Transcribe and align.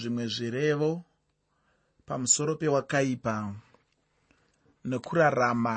zvimwe 0.00 0.24
zvirevo 0.34 0.90
pamusoro 2.06 2.52
pewakaipa 2.60 3.34
nekurarama 4.84 5.76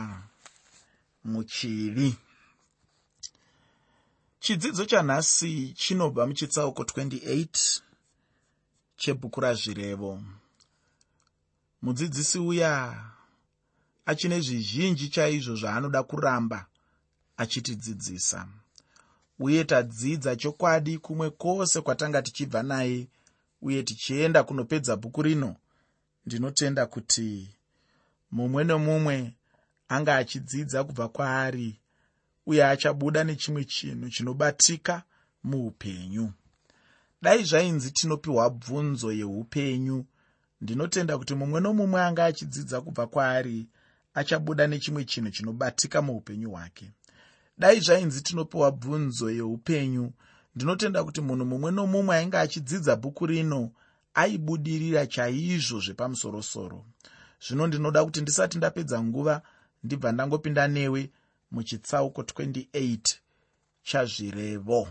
muchivi. 1.24 2.16
Chidzidzo 4.40 4.86
chanhasi 4.86 5.74
chinobva 5.78 6.28
muchitsauko 6.28 6.84
28 6.84 7.82
chebhuku 8.98 9.42
razvirevo. 9.42 10.22
Mudzidzisi 11.82 12.40
uya 12.40 13.04
achine 14.06 14.42
zvizhinji 14.42 15.10
chaizvo 15.10 15.56
zvaanoda 15.56 16.04
kuramba 16.04 16.66
achitidzidzisa. 17.38 18.48
Uye 19.40 19.64
tadzidza 19.64 20.36
chokwadi 20.36 20.98
kumwe 20.98 21.30
kwose 21.30 21.82
kwatanga 21.82 22.22
tichibva 22.22 22.64
naye 22.64 23.08
uye 23.64 23.84
tichienda 23.84 24.44
kunopedza 24.44 24.96
bhuku 24.96 25.22
rino 25.22 25.56
ndinotenda 26.26 26.86
kuti 26.86 27.28
mumwe 28.32 28.62
nomumwe 28.64 29.16
anga 29.88 30.16
achidzidza 30.22 30.84
kubva 30.84 31.08
kwaari 31.16 31.70
uye 32.50 32.62
achabuda 32.66 33.24
nechimwe 33.24 33.64
chinhu 33.74 34.10
chinobatika 34.10 35.04
muupenyu. 35.44 36.32
Dai 37.22 37.44
zvainzi 37.44 37.92
tinopiwa 37.92 38.50
bvunzo 38.50 39.12
yeupenyu. 39.12 40.06
Ndinotenda 40.62 41.18
kuti 41.18 41.34
mumwe 41.36 41.60
nomumwe 41.62 42.00
anga 42.02 42.26
achidzidza 42.26 42.82
kubva 42.82 43.08
kwaari 43.08 43.68
achabuda 44.14 44.68
nechimwe 44.68 45.06
chinhu 45.06 45.30
chinobatika 45.32 46.02
muupenyu 46.02 46.50
hwake. 46.52 46.92
Dai 47.58 47.80
zvainzi 47.80 48.22
tinopiwa 48.22 48.72
bvunzo 48.72 49.32
yeupenyu 49.32 50.14
ndinotenda 50.56 51.04
kuti 51.04 51.22
munhu 51.22 51.46
mumwe 51.46 51.72
nomumwe 51.72 52.14
ainge 52.16 52.38
achidzidza 52.38 52.96
bhuku 52.96 53.26
rino 53.26 53.72
aibudirira 54.22 55.08
chaizvo 55.14 55.80
zvepamusorosoro. 55.86 56.80
Zvino 57.44 57.68
ndinoda 57.68 58.06
kuti 58.06 58.22
ndisati 58.22 58.58
ndapedza 58.58 58.98
nguva 59.04 59.36
ndibva 59.84 60.12
ndangopinda 60.12 60.68
newe 60.68 61.02
muchitsauko 61.52 62.22
28 62.22 63.18
chazvirevo. 63.84 64.82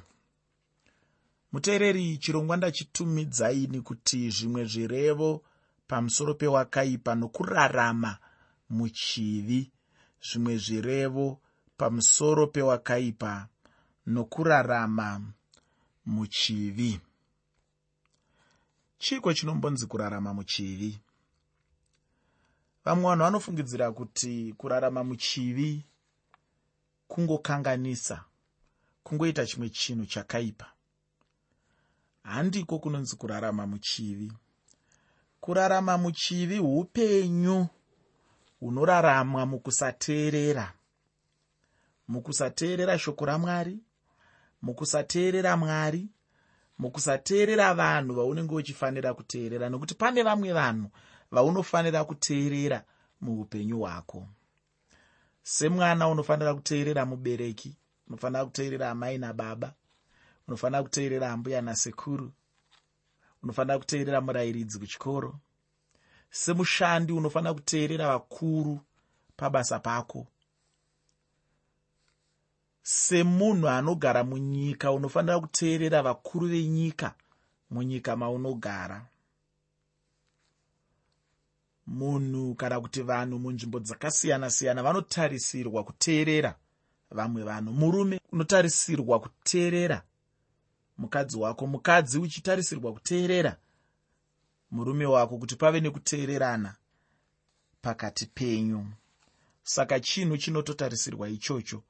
Muteereri 1.52 2.18
chirongwa 2.18 2.56
ndachitumidzaini 2.56 3.80
kuti 3.80 4.30
zvimwe 4.30 4.64
zvirevo 4.64 5.42
pamusoro 5.86 6.34
pewakaipa 6.34 7.14
nokurarama 7.14 8.18
muchivi. 8.70 9.70
Zvimwe 10.26 10.56
zvirevo 10.56 11.40
pamusoro 11.76 12.46
pewakaipa 12.46 13.48
nokurarama 14.06 15.08
muchivi. 16.06 17.00
Chiko 18.98 19.34
chinombonzi 19.34 19.86
kurarama 19.86 20.34
muchivi? 20.34 21.00
Vamwe 22.84 23.04
vanhu 23.04 23.24
vanofungidzira 23.24 23.92
kuti 23.92 24.54
kurarama 24.58 25.04
muchivi 25.04 25.84
kungokanganisa 27.08 28.24
kungoita 29.04 29.46
chimwe 29.46 29.68
chinhu 29.68 30.06
chakaipa. 30.06 30.72
Handiko 32.22 32.78
kunonzi 32.78 33.16
kurarama 33.16 33.66
muchivi. 33.66 34.32
Kurarama 35.40 35.98
muchivi 35.98 36.58
upenyu 36.58 37.66
hunoraramwa 38.60 39.46
mukusateerera. 39.46 40.74
Mukusateerera 42.08 42.98
shoko 42.98 43.24
ramwari 43.24 43.78
mukusateerera 44.62 45.56
mwari 45.56 46.08
mukusateerera 46.78 47.74
vanhu 47.74 48.14
vaunenge 48.14 48.54
uchifanira 48.54 49.14
kuteerera 49.14 49.68
nokuti 49.68 49.94
pane 49.94 50.22
vamwe 50.22 50.52
vanhu 50.52 50.88
vaunofanira 51.30 52.04
kuteerera 52.04 52.84
muupenyu 53.20 53.78
hwako. 53.80 54.28
Semwana 55.42 56.08
unofanira 56.08 56.54
kuteerera 56.54 57.06
mubereki 57.06 57.76
unofanira 58.08 58.44
kuteerera 58.44 58.90
amai 58.90 59.18
nababa 59.18 59.74
unofanira 60.48 60.82
kuteerera 60.82 61.30
ambuya 61.32 61.62
nasekuru 61.62 62.32
unofanira 63.42 63.78
kuteerera 63.78 64.20
murayiridzi 64.20 64.78
kuchikoro. 64.78 65.38
Semushandi 66.30 67.12
unofanira 67.12 67.54
kuteerera 67.54 68.08
vakuru 68.08 68.80
pabasa 69.36 69.78
pako 69.78 70.26
semunhu 72.82 73.68
anogara 73.68 74.24
munyika 74.24 74.92
unofanira 74.92 75.40
kuteerera 75.40 76.02
vakuru 76.02 76.46
venyika 76.48 77.14
munyika 77.70 78.16
maunogara. 78.16 79.06
Munhu 81.86 82.54
kana 82.54 82.80
kuti 82.80 83.02
vanhu 83.02 83.38
munzvimbo 83.38 83.78
dzakasiyana-siyana 83.80 84.82
vanotarisirwa 84.82 85.84
kuteerera 85.84 86.54
vamwe 87.10 87.42
vanhu 87.42 87.72
murume 87.72 88.20
unotarisirwa 88.32 89.20
kuteerera 89.20 90.02
mukadzi 90.98 91.36
wako 91.38 91.66
mukadzi 91.66 92.18
uchitarisirwa 92.18 92.92
kuteerera 92.92 93.56
murume 94.70 95.06
wako 95.06 95.38
kuti 95.38 95.56
pave 95.56 95.80
nekuteererana 95.80 96.76
pakati 97.82 98.26
penyu. 98.26 98.86
Saka 99.62 100.00
chinhu 100.00 100.36
chinototarisirwa 100.36 101.28
ichocho 101.28 101.82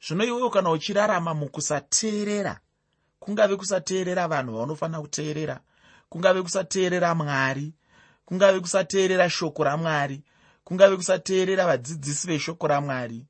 zvino 0.00 0.24
iwewo 0.24 0.50
kana 0.50 0.70
uchirarama 0.70 1.34
mukusateerera 1.34 2.60
kungave 3.20 3.56
kusateerera 3.56 4.28
vanhu 4.28 4.52
vaunofanira 4.56 5.00
kuteerera 5.00 5.60
kungave 6.08 6.42
kusateerera 6.42 7.14
mwari 7.14 7.74
kungave 8.24 8.60
kusateerera 8.60 9.30
shoko 9.30 9.64
ramwari 9.64 10.22
kungave 10.66 10.96
kusateerera 10.96 11.66
vadzidzisi 11.66 12.26
veshoko 12.26 12.66
ramwari. 12.66 13.26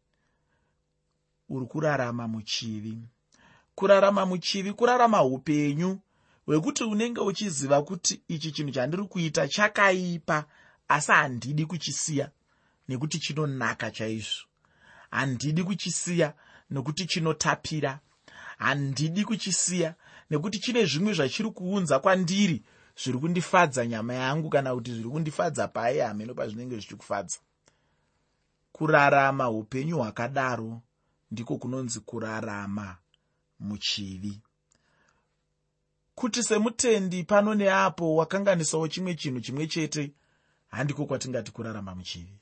Uri 1.48 1.66
kurarama 1.66 2.28
muchivi. 2.28 2.98
Kurarama 3.74 4.26
muchivi 4.26 4.72
kurarama 4.72 5.24
upenyu 5.24 6.00
hwekuti 6.46 6.84
unenge 6.84 7.20
uchiziva 7.20 7.82
kuti 7.82 8.22
ichi 8.28 8.52
chinhu 8.52 8.70
chandiri 8.70 9.04
kuita 9.04 9.48
chakaipa 9.48 10.44
asi 10.88 11.12
handidi 11.12 11.66
kuchisiya 11.66 12.30
nekuti 12.88 13.18
chinonaka 13.18 13.90
chaizvo. 13.90 14.46
Handidi 15.10 15.62
kuchisiya 15.64 16.34
nokuti 16.70 17.06
chinotapira. 17.06 18.00
Handidi 18.58 19.24
kuchisiya 19.24 19.94
nekuti 20.30 20.58
chine 20.58 20.84
zvimwe 20.84 21.12
zvachiri 21.12 21.50
kuunza 21.50 21.98
kwandiri 21.98 22.62
zviri 22.96 23.18
kundifadza 23.18 23.86
nyama 23.86 24.14
yangu 24.14 24.50
kana 24.50 24.74
kuti 24.74 24.92
zviri 24.92 25.08
kundifadza 25.08 25.68
pai 25.68 25.98
hameno 25.98 26.34
pazvinenge 26.34 26.76
zvichikufadza. 26.76 27.38
Kurarama 28.72 29.50
upenyu 29.50 29.96
hwakadaro 29.96 30.80
ndiko 31.30 31.56
kunonzi 31.56 32.00
kurarama 32.00 32.96
muchivi. 33.60 34.40
Kuti 36.14 36.42
semutendi 36.42 37.24
pano 37.24 37.54
neapo 37.54 38.16
wakanganisawo 38.16 38.88
chimwe 38.88 39.14
chinhu 39.14 39.40
chimwe 39.40 39.66
chete 39.66 40.12
handiko 40.68 41.06
kwatingati 41.06 41.52
kurarama 41.52 41.94
muchivi. 41.94 42.38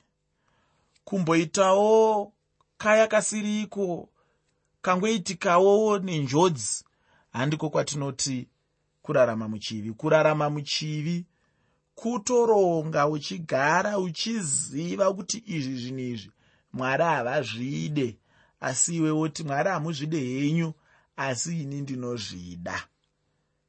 Kumboitawo 1.05 2.33
kaya 2.77 3.07
kasiriko 3.07 4.09
kangoitikawo 4.85 5.99
nenjodzi 5.99 6.83
handiko 7.31 7.69
kwatinoti 7.69 8.47
kurarama 9.01 9.47
muchivi? 9.47 9.91
Kurarama 9.93 10.49
muchivi 10.49 11.25
kutoronga 11.95 13.07
uchigara 13.07 13.97
uchiziva 13.99 15.13
kuti 15.13 15.43
izvi 15.45 15.77
zvinhu 15.81 15.99
izvi 16.13 16.31
mwari 16.73 17.03
havazvide 17.03 18.17
asi 18.59 18.95
iwe 18.95 19.11
woti 19.11 19.43
mwari 19.43 19.69
hamuzvide 19.69 20.19
henyu 20.19 20.73
asi 21.17 21.61
ini 21.61 21.81
ndinozvida. 21.81 22.87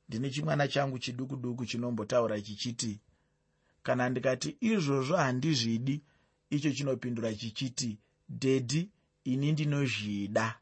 Ndine 0.09 0.31
chimwana 0.31 0.69
changu 0.69 0.99
chiduku 0.99 1.37
duku 1.37 1.67
chinombotaura 1.67 2.41
chichiti 2.41 3.01
kana 3.83 4.09
ndikati 4.09 4.57
izvozvo 4.61 5.17
handizvidi 5.17 6.03
icho 6.51 6.71
chinopindura 6.73 7.35
chichiti 7.35 7.99
dhedhi 8.31 8.91
ini 9.25 9.53
ndinozvida 9.53 10.59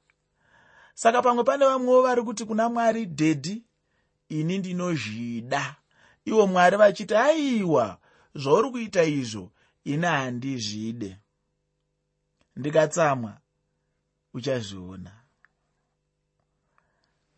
saka 0.95 1.23
pamwe 1.23 1.45
pane 1.45 1.65
vamwewo 1.67 2.03
vari 2.03 2.23
kuti 2.23 2.45
kuna 2.45 2.69
mwari 2.69 3.05
dhedhi 3.07 3.65
ini 4.29 4.59
ndinozvida. 4.59 5.77
Ivo 6.25 6.47
mwari 6.47 6.77
vachiti 6.77 7.15
aiwa 7.15 7.99
zvauri 8.35 8.71
kuita 8.71 9.05
izvo 9.05 9.53
ini 9.85 10.07
handizvide. 10.07 11.19
Ndikatsamwa 12.57 13.41
uchazviona 14.35 15.13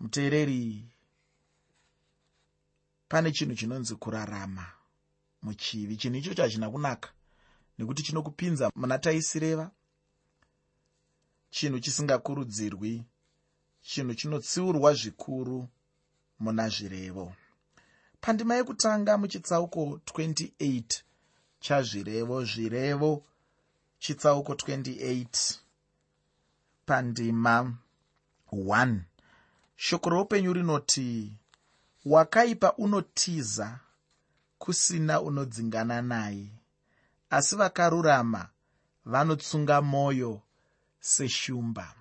muteereri 0.01 0.89
pane 3.09 3.33
chinhu 3.33 3.55
chinonzi 3.55 3.95
kurarama 3.95 4.67
muchivi. 5.43 5.97
Chinhu 5.97 6.17
ichocho 6.17 6.43
hachina 6.43 6.71
kunaka 6.71 7.13
nekuti 7.79 8.03
chinokupinza 8.03 8.71
muna 8.75 8.99
taisireva 8.99 9.71
chinhu 11.51 11.81
chisingakurudzirwi 11.81 13.05
chinhu 13.89 14.15
chinotsiurwa 14.15 14.95
zvikuru 14.95 15.69
muna 16.43 16.69
zvirevo. 16.69 17.27
Pandima 18.21 18.55
yekutanga 18.55 19.13
muchitsauko 19.19 19.81
28 20.07 21.03
chazvirevo 21.61 22.45
zvirevo 22.45 23.25
chitsauko 23.99 24.53
28 24.53 25.59
pandima 26.87 27.75
1 28.53 28.99
shoko 29.77 30.11
roupenyu 30.11 30.53
rinoti 30.53 31.33
wakaipa 32.05 32.73
unotiza 32.73 33.79
kusina 34.59 35.21
unodzingana 35.21 36.03
naye. 36.03 36.47
Asi 37.31 37.57
vakarurama 37.57 38.49
vanotsunga 39.05 39.83
mwoyo 39.83 40.41
seshumba 41.01 41.95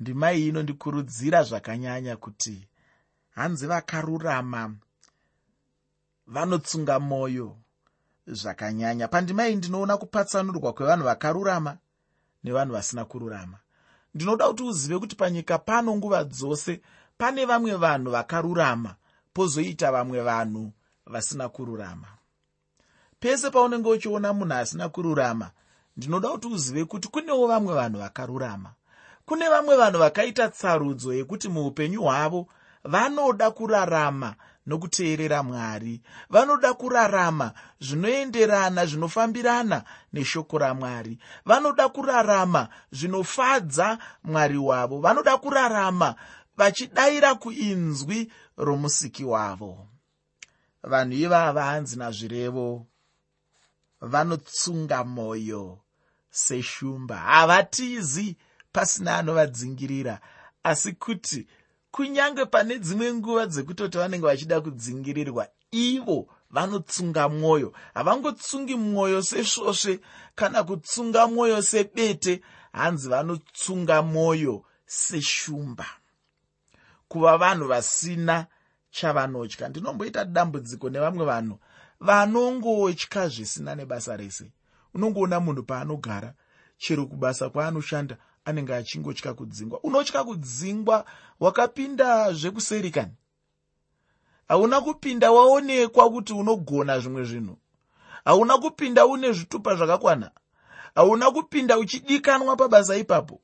ndima 0.00 0.32
iyi 0.32 0.48
inondikurudzira 0.48 1.42
zvakanyanya 1.42 2.16
kuti 2.16 2.68
hanzi 3.30 3.66
vakarurama 3.66 4.74
vanotsunga 6.26 7.00
mwoyo 7.00 7.56
zvakanyanya. 8.26 9.08
Pandima 9.08 9.48
iyi 9.48 9.56
ndinoona 9.56 9.96
kupatsanurwa 9.96 10.72
kwevanhu 10.72 11.04
vakarurama 11.04 11.76
nevanhu 12.44 12.72
vasina 12.72 13.04
kururama. 13.04 13.58
Ndinoda 14.14 14.48
kuti 14.48 14.62
uzive 14.62 14.98
kuti 14.98 15.16
panyika 15.16 15.58
pano 15.58 15.96
nguva 15.96 16.24
dzose 16.24 16.80
pane 17.18 17.44
vamwe 17.44 17.74
vanhu 17.74 18.10
vakarurama 18.10 18.94
pozoita 19.34 19.92
vamwe 19.92 20.20
vanhu 20.20 20.72
vasina 21.06 21.48
kururama. 21.48 22.08
Pese 23.20 23.50
paunenge 23.50 23.88
uchiona 23.88 24.32
munhu 24.32 24.54
asina 24.54 24.88
kururama 24.88 25.50
ndinoda 25.96 26.28
kuti 26.28 26.46
uzive 26.46 26.84
kuti 26.84 27.08
kunewo 27.08 27.46
vamwe 27.46 27.74
vanhu 27.74 27.98
vakarurama 27.98 28.70
kune 29.26 29.48
vamwe 29.48 29.76
vanhu 29.76 29.98
vakaita 29.98 30.48
tsarudzo 30.48 31.14
yekuti 31.14 31.48
muupenyu 31.48 32.02
hwavo 32.02 32.46
vanoda 32.84 33.50
kurarama 33.50 34.34
nokuteerera 34.66 35.42
mwari. 35.42 36.02
Vanoda 36.30 36.74
kurarama 36.74 37.52
zvinoenderana 37.80 38.86
zvinofambirana 38.86 39.84
neshoko 40.12 40.58
ramwari. 40.58 41.18
Vanoda 41.44 41.88
kurarama 41.88 42.68
zvinofadza 42.92 43.98
mwari 44.24 44.58
wavo. 44.58 45.00
Vanoda 45.00 45.36
kurarama 45.38 46.14
vachidayira 46.56 47.34
kuinzwi 47.34 48.32
romusiki 48.56 49.24
wavo. 49.24 49.86
Vanhu 50.82 51.12
ivava 51.12 51.64
hanzi 51.64 51.98
nazvirevo. 51.98 52.86
Vanotsunga 54.00 55.04
mwoyo 55.04 55.78
seshumba. 56.30 57.16
Havatizi 57.16 58.36
pasina 58.76 59.16
anovadzingirira. 59.18 60.20
Asi 60.62 60.92
kuti 60.92 61.46
kunyange 61.90 62.44
pane 62.44 62.78
dzimwe 62.78 63.14
nguva 63.14 63.46
dzekutoti 63.46 63.98
vanenge 63.98 64.26
vachida 64.26 64.60
kudzingirirwa 64.60 65.48
ivo 65.70 66.28
vanotsunga 66.50 67.28
mwoyo. 67.28 67.72
Havangotsungi 67.94 68.74
mwoyo 68.74 69.22
sesvosve 69.22 70.00
kana 70.34 70.64
kutsunga 70.64 71.26
mwoyo 71.26 71.62
sebete. 71.62 72.42
Hanzi 72.72 73.08
vanotsunga 73.08 74.02
mwoyo 74.02 74.64
seshumba. 74.86 75.86
Kuva 77.08 77.38
vanhu 77.38 77.68
vasina 77.68 78.46
chavanotya. 78.90 79.68
Ndinomboita 79.68 80.24
dambudziko 80.24 80.90
nevamwe 80.90 81.24
vanhu 81.24 81.58
vanongotya 82.00 83.28
zvisina 83.28 83.74
nebasa 83.74 84.16
rese. 84.16 84.52
Unongoona 84.94 85.40
munhu 85.40 85.62
paanogara 85.62 86.34
chero 86.78 87.06
kubasa 87.06 87.50
kwaanoshanda 87.50 88.16
anenge 88.46 88.74
achingotya 88.74 89.34
kudzingwa. 89.34 89.80
Unotya 89.82 90.24
kudzingwa 90.24 91.04
wakapinda 91.40 92.32
zvekuseri 92.32 92.90
kani? 92.90 93.12
Hauna 94.48 94.80
kupinda 94.80 95.30
waonekwa 95.30 96.10
kuti 96.10 96.32
unogona 96.32 96.98
zvimwe 96.98 97.24
zvinhu. 97.24 97.58
Hauna 98.24 98.58
kupinda 98.58 99.06
une 99.06 99.32
zvitupa 99.32 99.74
zvakakwana. 99.74 100.30
Hauna 100.94 101.30
kupinda 101.30 101.78
uchidikanwa 101.78 102.56
pabasa 102.56 102.96
ipapo. 102.96 103.40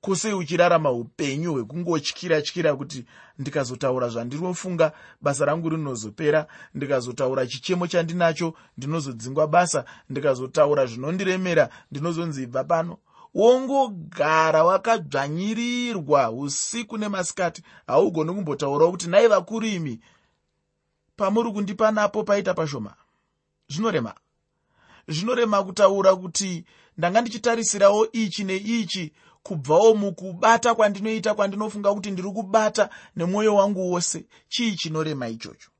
Kwose 0.00 0.32
uchirarama 0.32 0.90
upenyu 0.90 1.52
hwekungotyira 1.52 2.42
tyira 2.42 2.76
kuti 2.76 3.04
ndikazotaura 3.38 4.08
zvandinofunga 4.08 4.92
basa 5.20 5.44
rangu 5.44 5.68
rinozopera 5.68 6.46
ndikazotaura 6.74 7.46
chichemo 7.46 7.86
chandinacho 7.86 8.54
ndinozodzingwa 8.76 9.46
basa 9.46 9.84
ndikazotaura 10.10 10.86
zvinondiremera 10.86 11.68
ndinozonzi 11.90 12.42
ibva 12.42 12.64
pano 12.64 12.98
wongogara 13.34 14.64
wakadzvanyirirwa 14.64 16.30
usiku 16.30 16.98
nemasikati. 16.98 17.62
Haugoni 17.86 18.32
kumbotaurawo 18.34 18.90
kuti 18.90 19.08
nai 19.08 19.28
vakuru 19.28 19.66
imi 19.66 20.00
pamuri 21.16 21.52
kundipa 21.52 21.90
napo 21.90 22.24
paita 22.24 22.54
pashoma. 22.54 22.94
Zvinorema. 23.68 24.14
Zvinorema 25.08 25.64
kutaura 25.64 26.16
kuti 26.16 26.64
ndanga 26.98 27.20
ndichitarisirawo 27.20 28.08
ichi 28.12 28.44
neichi 28.44 29.12
kubvawo 29.42 29.94
mukubata 29.94 30.74
kwandinoita 30.74 31.34
kwandinofunga 31.34 31.94
kuti 31.94 32.10
ndiri 32.10 32.30
kubata 32.30 32.90
nemwoyo 33.16 33.54
wangu 33.54 33.92
wose. 33.92 34.26
Chii 34.48 34.76
chinorema 34.76 35.28
ichocho? 35.28 35.70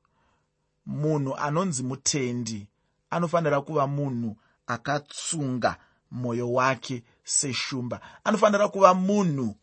Munhu 0.85 1.35
anonzi 1.35 1.83
mutendi 1.83 2.67
anofanira 3.09 3.61
kuva 3.61 3.87
munhu 3.87 4.37
akatsunga 4.67 5.77
mwoyo 6.11 6.53
wake 6.53 7.03
seshumba. 7.23 8.01
Anofanira 8.23 8.67
kuva 8.67 8.93
munhu 8.93 9.55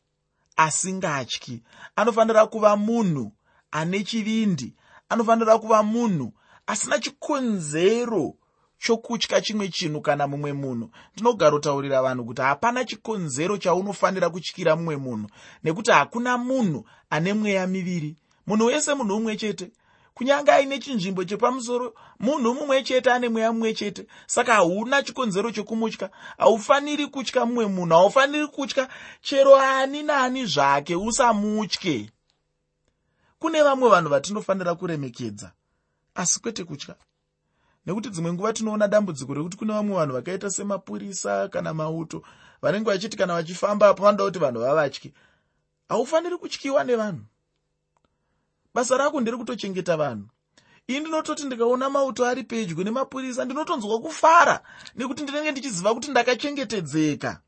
asingatyi. 0.56 1.62
Anofanira 1.96 2.46
kuva 2.46 2.76
munhu 2.76 3.32
ane 3.70 4.04
chivindi. 4.04 4.74
Anofanira 5.08 5.58
kuva 5.58 5.82
munhu 5.82 6.32
asina 6.66 6.98
chikonzero 6.98 8.34
chokutya 8.78 9.40
chimwe 9.40 9.68
chinhu 9.68 10.00
kana 10.00 10.26
mumwe 10.26 10.52
munhu. 10.52 10.90
Ndinogara 11.12 11.50
kutaurira 11.52 12.02
vanhu 12.02 12.24
kuti 12.24 12.42
hapana 12.42 12.84
chikonzero 12.84 13.58
chaunofanira 13.58 14.30
kutyira 14.30 14.76
mumwe 14.76 14.96
munhu 14.96 15.28
nekuti 15.64 15.90
hakuna 15.90 16.38
munhu 16.38 16.84
ane 17.10 17.32
mweya 17.32 17.66
miviri. 17.66 18.16
Munhu 18.46 18.66
wese 18.66 18.94
munhu 18.94 19.16
umwe 19.16 19.36
chete 19.36 19.72
kunyange 20.14 20.52
aine 20.52 20.78
chinzvimbo 20.78 21.24
chepamusoro 21.24 21.94
munhu 22.18 22.54
mumwe 22.54 22.82
chete 22.82 23.12
ane 23.12 23.28
mweya 23.28 23.52
mumwe 23.52 23.74
chete. 23.74 24.06
Saka 24.26 24.54
hauna 24.54 25.02
chikonzero 25.02 25.50
chekumutya. 25.50 26.10
Haufaniri 26.38 27.06
kutya 27.06 27.46
mumwe 27.46 27.66
munhu 27.66 27.94
haufaniri 27.94 28.46
kutya 28.46 28.88
chero 29.20 29.56
ani 29.56 30.02
naani 30.02 30.46
zvake 30.46 30.96
usamutye. 30.96 32.10
Kune 33.38 33.62
vamwe 33.62 33.88
vanhu 33.90 34.10
vatinofanira 34.10 34.74
kuremekedza 34.74 35.52
asi 36.14 36.40
kwete 36.40 36.64
kutya. 36.64 36.94
Nekuti 37.86 38.10
dzimwe 38.10 38.32
nguva 38.32 38.52
tinoona 38.52 38.88
dambudziko 38.88 39.34
rekuti 39.34 39.56
kune 39.56 39.72
vamwe 39.72 39.96
vanhu 39.96 40.14
vakaita 40.14 40.50
semapurisa 40.50 41.48
kana 41.48 41.74
mauto 41.74 42.22
vanenge 42.62 42.90
vachiti 42.90 43.16
kana 43.16 43.34
vachifamba 43.34 43.88
apo 43.88 44.02
vanoda 44.02 44.24
kuti 44.24 44.38
vanhu 44.38 44.60
vavatye 44.60 45.12
haufaniri 45.88 46.36
kutyiwa 46.38 46.84
nevanhu 46.84 47.24
basa 48.74 48.96
rako 48.96 49.20
ndiri 49.20 49.36
kutochengeta 49.36 49.96
vanhu. 49.96 50.28
Ii 50.90 51.00
ndinototi 51.00 51.44
ndikaona 51.46 51.90
mauto 51.90 52.26
ari 52.26 52.42
pedyo 52.44 52.84
nemapurisa 52.84 53.44
ndinotonzwa 53.44 54.00
kufara 54.00 54.60
nekuti 54.96 55.22
ndinenge 55.22 55.50
ndichiziva 55.50 55.94
kuti 55.94 56.10
ndakachengetedzeka. 56.10 57.40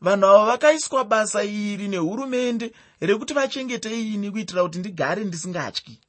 Vanhu 0.00 0.26
ava 0.26 0.44
vakaiswa 0.46 1.04
basa 1.04 1.44
iri 1.44 1.88
nehurumende 1.88 2.72
rekuti 3.00 3.34
vachengete 3.34 4.12
ini 4.12 4.30
kuitira 4.30 4.62
kuti 4.62 4.78
ndigare 4.78 5.24
ndisingatyi. 5.24 6.00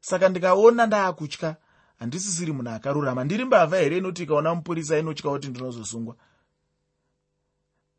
Saka 0.00 0.28
ndikaona 0.28 0.86
ndaakutya 0.86 1.56
handisisiri 1.98 2.52
munhu 2.52 2.70
akarurama. 2.70 3.24
Ndiri 3.24 3.44
mbavha 3.44 3.76
here 3.78 3.96
inoti 3.98 4.22
ikaona 4.22 4.54
mupurisa 4.54 4.98
inotya 4.98 5.30
kuti 5.30 5.48
ndinozosungwa? 5.48 6.16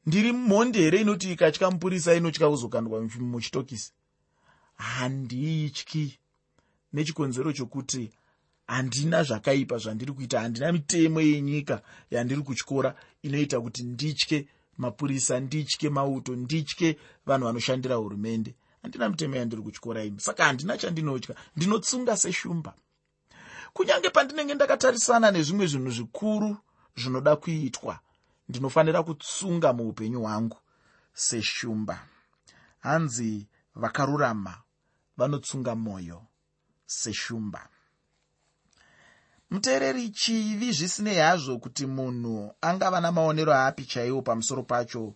Ndiri 0.06 0.32
mhondi 0.32 0.80
here 0.80 1.02
inoti 1.02 1.32
ikatya 1.32 1.72
mupurisa 1.72 2.13
inotya 2.16 2.50
kuzokandwa 2.50 3.02
muchitokisi 3.20 3.94
handityi. 4.84 6.20
Nechikonzero 6.94 7.54
chokuti 7.54 8.12
handina 8.68 9.24
zvakaipa 9.24 9.78
zvandiri 9.78 10.12
kuita 10.12 10.40
handina 10.42 10.72
mitemo 10.72 11.22
yenyika 11.22 11.82
yandiri 12.12 12.42
kutyora 12.42 12.96
inoita 13.22 13.62
kuti 13.62 13.84
nditye 13.84 14.48
mapurisa 14.78 15.40
nditye 15.40 15.90
mauto 15.90 16.36
nditye 16.36 16.98
vanhu 17.25 17.46
vanoshandira 17.46 17.96
hurumende. 17.96 18.56
Handina 18.82 19.10
mitemo 19.10 19.36
yandiri 19.36 19.62
kutyora 19.62 20.04
imi. 20.04 20.20
Saka 20.20 20.46
handina 20.46 20.78
chandinotya. 20.78 21.36
Ndinotsunga 21.56 22.18
seshumba. 22.18 22.74
Kunyange 23.74 24.10
pandinenge 24.10 24.54
ndakatarisana 24.54 25.32
nezvimwe 25.32 25.68
zvinhu 25.68 25.92
zvikuru 25.92 26.58
zvinoda 26.96 27.36
kuitwa 27.36 28.00
ndinofanira 28.50 29.04
kutsunga 29.04 29.74
muupenyu 29.74 30.20
hwangu 30.22 30.58
seshumba. 31.13 32.06
Hanzi 32.80 33.48
vakarurama 33.75 34.62
vanotsunga 35.17 35.75
mwoyo 35.75 36.24
seshumba. 36.86 37.70
Muteereri 39.50 40.10
chivi 40.10 40.72
zvisinei 40.72 41.17
hazvo 41.17 41.58
kuti 41.58 41.86
munhu 41.86 42.55
angava 42.62 43.00
namaonero 43.01 43.53
api 43.53 43.86
chaiwo 43.86 44.22
pamusoro 44.22 44.63
pacho 44.63 45.13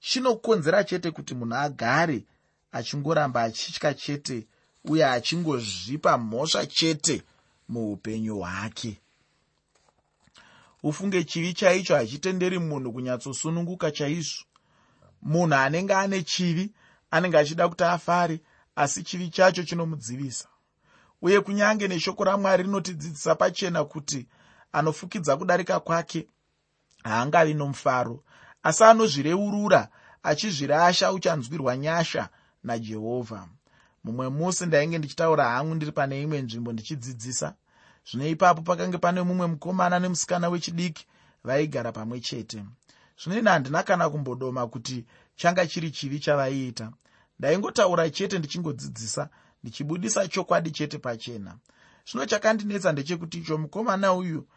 chinokonzera 0.00 0.84
chete 0.84 1.10
kuti 1.10 1.34
munhu 1.34 1.54
agare 1.56 2.24
achingoramba 2.72 3.42
achitya 3.42 3.94
chete 3.94 4.46
uye 4.84 5.04
achingozvipa 5.06 6.18
mhosva 6.18 6.66
chete 6.66 7.22
muupenyu 7.68 8.36
hwake. 8.38 9.00
Ufunge 10.82 11.24
chivi 11.24 11.52
chaicho 11.54 11.94
hachitenderi 11.96 12.58
munhu 12.58 12.92
kunyatsosununguka 12.92 13.90
chaizvo. 13.90 14.44
Munhu 15.22 15.54
anenge 15.54 15.94
ane 15.94 16.22
chivi 16.22 16.72
anenge 17.10 17.38
achida 17.38 17.68
kuti 17.68 17.84
afare 17.84 18.40
asi 18.78 19.02
chivi 19.02 19.28
chacho 19.30 19.62
chinomudzivisa. 19.62 20.48
Uye 21.22 21.40
kunyange 21.40 21.88
neshoko 21.88 22.24
ramwari 22.24 22.62
rinotidzidzisa 22.62 23.34
pachena 23.34 23.84
kuti 23.84 24.26
anofukidza 24.72 25.36
kudarika 25.36 25.80
kwake 25.80 26.28
haangavi 27.04 27.54
nomufaro 27.54 28.24
asi 28.62 28.84
anozvireurura 28.84 29.88
achizvirasha 30.22 31.12
uchanzwirwa 31.12 31.76
nyasha 31.76 32.28
najehovha. 32.62 33.48
Mumwe 34.04 34.28
musi 34.28 34.66
ndainge 34.66 34.98
ndichitaura 34.98 35.44
hangu 35.44 35.74
ndiri 35.74 35.92
pane 35.92 36.22
imwe 36.22 36.42
nzvimbo 36.42 36.72
ndichidzidzisa. 36.72 37.54
Zvino 38.10 38.28
ipapo 38.28 38.62
pakange 38.62 38.98
pane 38.98 39.22
mumwe 39.22 39.46
mukomana 39.46 39.98
nemusikana 39.98 40.48
wechidiki 40.48 41.06
vaigara 41.44 41.92
pamwe 41.92 42.20
chete. 42.20 42.64
Zvino 43.22 43.38
ine 43.38 43.50
handina 43.50 43.82
kana 43.82 44.10
kumbodoma 44.10 44.66
kuti 44.66 45.04
changa 45.36 45.66
chiri 45.66 45.90
chivi 45.90 46.20
chavaiita 46.20 46.92
ndaingotaura 47.38 48.10
chete 48.10 48.38
ndichingodzidzisa 48.38 49.28
ndichibudisa 49.62 50.28
chokwadi 50.28 50.70
chete 50.70 50.98
pachena. 50.98 51.58
Zvino 52.10 52.26
chakandinetsa 52.26 52.92
ndechekuti 52.92 53.38
icho 53.38 53.58
mukomana 53.58 54.12
uyu 54.14 54.48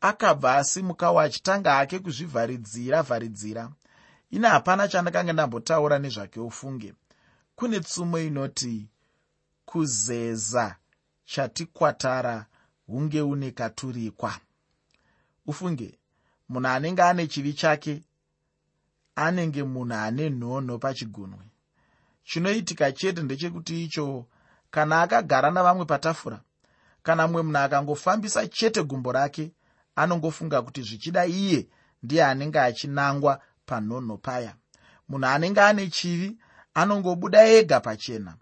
akabva 0.00 0.56
asimukawo 0.56 1.20
achitanga 1.20 1.74
hake 1.74 1.98
kuzvivharidzira 1.98 3.02
vharidzira. 3.02 3.72
Ine 4.30 4.48
hapana 4.48 4.88
chandakanga 4.88 5.32
ndambotaura 5.32 5.98
nezvake 5.98 6.40
ufunge. 6.40 6.94
Kune 7.56 7.80
tsumo 7.80 8.18
inoti 8.18 8.88
kuzeza 9.64 10.76
chatikwatara 11.24 12.46
hunge 12.86 13.20
une 13.22 13.50
katurikwa. 13.50 14.34
Ufunge 15.46 15.98
munhu 16.48 16.68
anenge 16.68 17.02
ane 17.02 17.26
chivi 17.26 17.52
chake 17.52 18.02
anenge 19.14 19.62
munhu 19.62 19.94
ane 19.94 20.30
nhonho 20.30 20.78
pachigunwe 20.78 21.44
chinoitika 22.28 22.92
chete 22.92 23.22
ndechekuti 23.22 23.84
icho 23.84 24.26
kana 24.70 25.02
akagara 25.02 25.50
navamwe 25.50 25.84
patafura 25.84 26.40
kana 27.02 27.26
mumwe 27.26 27.42
munhu 27.42 27.58
akangofambisa 27.58 28.46
chete 28.46 28.82
gumbo 28.82 29.12
rake 29.12 29.52
anongofunga 29.96 30.62
kuti 30.62 30.82
zvichida 30.82 31.26
iye 31.26 31.68
ndiye 32.02 32.24
anenge 32.24 32.60
achinangwa 32.60 33.40
panhonho 33.66 34.16
paya. 34.16 34.54
Munhu 35.08 35.26
anenge 35.26 35.60
ane 35.60 35.86
chivi 35.86 36.38
anongobuda 36.74 37.44
ega 37.48 37.80
pachena. 37.80 38.34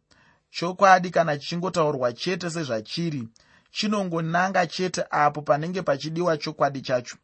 Chokwadi 0.51 1.11
kana 1.11 1.39
chichingotaurwa 1.39 2.13
chete 2.13 2.51
sezvachiri 2.51 3.29
chinongonanga 3.71 4.67
chete 4.67 5.05
apo 5.11 5.43
panenge 5.43 5.83
pachidiwa 5.83 6.37
chokwadi 6.37 6.81
chacho. 6.81 7.17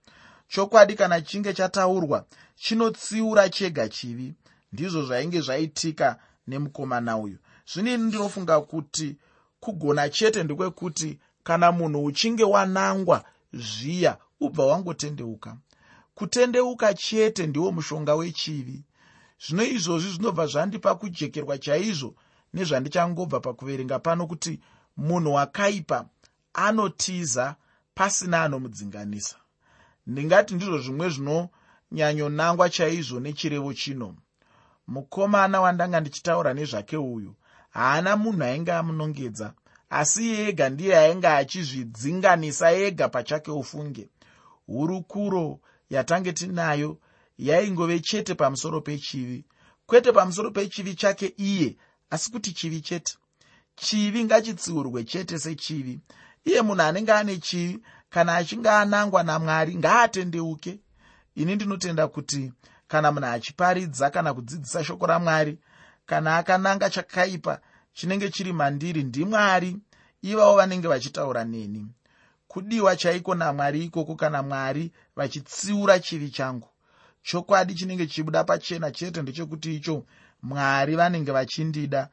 Chokwadi 0.48 0.94
kana 0.94 1.20
chinge 1.20 1.52
chataurwa 1.54 2.24
chinotsiura 2.56 3.48
chega 3.48 3.88
chivi. 3.88 4.34
Ndizvo 4.72 5.02
zvainge 5.02 5.40
zvaitika 5.40 6.18
nemukomana 6.46 7.18
uyu. 7.18 7.38
Zvinini 7.72 8.04
ndinofunga 8.04 8.60
kuti 8.60 9.16
kugona 9.60 10.08
chete 10.08 10.42
ndekwekuti 10.44 11.18
kana 11.42 11.72
munhu 11.72 12.04
uchinge 12.04 12.44
wanangwa 12.44 13.24
zviya 13.52 14.18
ubva 14.40 14.66
wangotendeuka. 14.66 15.56
Kutendeuka 16.14 16.94
chete 16.94 17.46
ndiwo 17.46 17.72
mushonga 17.72 18.14
wechivi. 18.14 18.82
Zvino 19.46 19.64
izvozvi 19.64 20.10
zvinobva 20.10 20.46
zvandipa 20.46 20.94
kujekerwa 20.94 21.58
chaizvo 21.58 22.14
nezvandichangobva 22.54 23.40
pakuverenga 23.40 23.98
pano 23.98 24.26
kuti 24.26 24.60
munhu 24.96 25.34
wakaipa 25.34 26.08
anotiza 26.54 27.56
pasina 27.94 28.42
anomudzinganisa 28.42 29.36
ndingati 30.06 30.54
ndizvo 30.54 30.78
zvimwe 30.78 31.08
zvinonyanyonangwa 31.14 32.70
chaizvo 32.70 33.20
nechirevo 33.20 33.74
chino 33.74 34.08
mukomana 34.90 35.60
wandanga 35.60 36.00
ndichitaura 36.00 36.54
nezvake 36.54 36.96
uyu. 36.96 37.34
Haana 37.70 38.16
munhu 38.16 38.42
ainge 38.44 38.72
amunongedza 38.72 39.54
asi 39.90 40.24
ega 40.34 40.68
ndiye 40.68 40.98
ainge 40.98 41.26
achizvidzinganisa 41.28 42.72
ega 42.72 43.08
pachake 43.08 43.50
ufunge. 43.50 44.08
Hurukuro 44.66 45.60
yatange 45.90 46.32
tinayo 46.32 46.98
yaingove 47.38 48.00
chete 48.00 48.34
pamusoro 48.34 48.80
pechivi. 48.80 49.44
Kwete 49.86 50.12
pamusoro 50.12 50.50
pechivi 50.50 50.94
chake 50.94 51.34
iye 51.36 51.76
asi 52.10 52.30
kuti 52.32 52.52
chivi 52.52 52.80
chete. 52.80 53.14
Chivi 53.76 54.24
ngachitsiurwe 54.24 55.04
chete 55.04 55.38
sechivi. 55.38 56.00
Iye 56.44 56.62
munhu 56.62 56.82
anenge 56.82 57.12
ane 57.12 57.36
chivi 57.36 57.78
kana 58.10 58.36
achinge 58.36 58.68
anangwa 58.70 59.22
namwari 59.22 59.74
ngaatendeuke. 59.76 60.78
Ini 61.34 61.54
ndinotenda 61.54 62.08
kuti 62.08 62.52
kana 62.90 63.12
munhu 63.12 63.26
achiparidza 63.28 64.10
kana 64.10 64.34
kudzidzisa 64.34 64.84
shoko 64.84 65.06
ramwari 65.06 65.58
kana 66.06 66.36
akananga 66.36 66.90
chakaipa 66.90 67.60
chinenge 67.92 68.30
chiri 68.30 68.52
mandiri 68.52 69.02
ndimwari. 69.02 69.76
Ivavo 70.22 70.56
vanenge 70.56 70.88
vachitaura 70.88 71.44
neni. 71.44 71.86
Kudiwa 72.48 72.96
chaiko 72.96 73.34
namwari 73.34 73.84
ikoko 73.84 74.14
kana 74.16 74.42
mwari 74.42 74.92
vachitsiura 75.16 75.98
chivi 76.00 76.30
changu? 76.30 76.68
Chokwadi 77.22 77.74
chinenge 77.74 78.06
chichibuda 78.06 78.44
pachena 78.44 78.90
chete 78.90 79.22
ndechekuti 79.22 79.76
icho 79.76 80.04
mwari 80.42 80.96
vanenge 80.96 81.32
vachindida. 81.32 82.08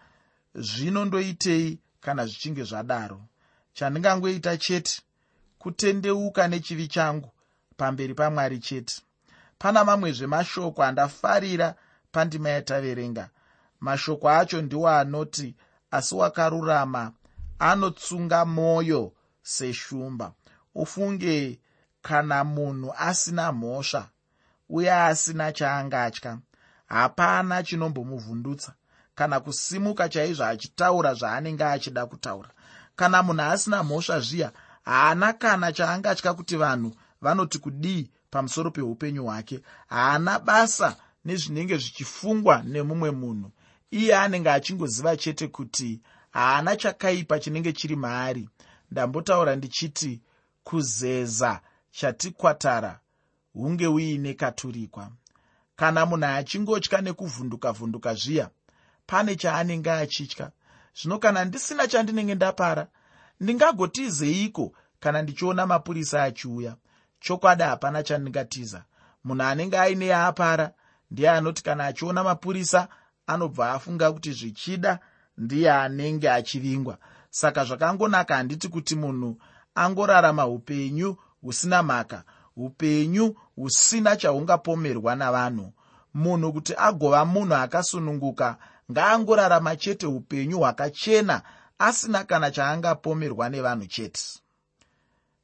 Zvino 0.56 1.06
ndoitei 1.06 1.80
kana 2.02 2.26
zvichinge 2.26 2.64
zvadaro? 2.64 3.22
Chandingangoita 3.74 4.58
chete 4.58 5.02
kutendeuka 5.60 6.48
nechivi 6.48 6.88
changu 6.88 7.32
pamberi 7.78 8.14
pamwari 8.14 8.60
chete 8.60 9.02
pana 9.60 9.84
mamwezve 9.86 10.28
mashoko 10.28 10.84
andafarira 10.84 11.76
pandima 12.12 12.50
yataverenga. 12.50 13.30
Mashoko 13.80 14.30
acho 14.30 14.62
ndiwo 14.62 14.90
anoti 14.90 15.56
asi 15.92 16.16
wakarurama 16.16 17.12
anotsunga 17.60 18.46
mwoyo 18.46 19.14
seshumba. 19.42 20.34
Ufunge 20.76 21.60
kana 22.02 22.44
munhu 22.44 22.94
asina 22.98 23.52
mhosva 23.52 24.10
uye 24.70 24.94
asina 24.94 25.52
chaangatya 25.52 26.38
hapana 26.86 27.64
chinombomuvhundutsa. 27.64 28.74
Kana 29.16 29.40
kusimuka 29.40 30.10
chaizvo 30.10 30.46
achitaura 30.46 31.14
zvaanenge 31.14 31.64
achida 31.64 32.06
kutaura. 32.06 32.50
Kana 32.96 33.24
munhu 33.24 33.42
asina 33.42 33.84
mhosva 33.84 34.20
zviya 34.20 34.52
haana 34.86 35.34
kana 35.34 35.72
chaangatya 35.72 36.34
kuti 36.34 36.56
vanhu 36.58 36.96
vanoti 37.22 37.60
kudii 37.60 38.12
pamusoro 38.30 38.72
peupenyu 38.72 39.24
hwake 39.24 39.60
haana 39.88 40.40
basa 40.40 40.98
nezvinenge 41.26 41.78
zvichifungwa 41.78 42.64
nemumwe 42.64 43.12
munhu. 43.12 43.52
Iye 43.92 44.16
anenge 44.18 44.50
achingoziva 44.50 45.18
chete 45.18 45.48
kuti 45.48 46.02
haana 46.32 46.76
chakaipa 46.76 47.40
chinenge 47.40 47.74
chiri 47.74 47.96
maari. 47.96 48.50
Ndambotaura 48.92 49.56
ndichiti 49.56 50.22
kuzeza 50.64 51.62
chatikwatara 51.92 53.00
hunge 53.54 53.88
uine 53.88 54.34
katurikwa. 54.34 55.12
Kana 55.76 56.06
munhu 56.06 56.26
achingotya 56.26 57.02
nekuvhunduka 57.02 57.72
vhunduka 57.72 58.14
zviya 58.14 58.50
pane 59.06 59.36
chaanenge 59.36 59.92
achitya. 59.92 60.52
Zvino 61.02 61.20
kana 61.20 61.46
ndisina 61.46 61.88
chandinenge 61.88 62.36
ndapara 62.36 62.88
ndingagotizeiko 63.40 64.74
kana 65.00 65.22
ndichiona 65.22 65.66
mapurisa 65.68 66.24
achiuya 66.24 66.76
chokwadi 67.20 67.64
hapana 67.64 68.04
chandingatiza 68.04 68.84
munhu 69.24 69.44
anenge 69.44 69.78
aine 69.80 70.06
yaapara 70.08 70.72
ndiye 71.12 71.30
anoti 71.30 71.64
kana 71.64 71.86
achiona 71.86 72.24
mapurisa 72.24 72.88
anobva 73.28 73.72
afunga 73.72 74.12
kuti 74.12 74.32
zvichida 74.32 75.00
ndiye 75.38 75.72
anenge 75.72 76.30
achivingwa. 76.32 76.98
Saka 77.30 77.66
zvakangonaka 77.66 78.36
handiti 78.36 78.68
kuti 78.70 78.96
munhu 78.96 79.38
angorarama 79.76 80.48
upenyu 80.48 81.18
husina 81.42 81.84
mhaka 81.84 82.24
upenyu 82.56 83.36
husina 83.56 84.16
chahungapomerwa 84.16 85.16
navanhu. 85.16 85.74
Munhu 86.14 86.54
kuti 86.54 86.74
agova 86.78 87.26
munhu 87.26 87.56
akasununguka 87.56 88.58
ngaangorarama 88.92 89.76
chete 89.76 90.06
upenyu 90.08 90.58
hwakachena 90.60 91.42
asina 91.80 92.24
kana 92.24 92.52
chaangapomerwa 92.52 93.50
nevanhu 93.50 93.86
chete. 93.88 94.22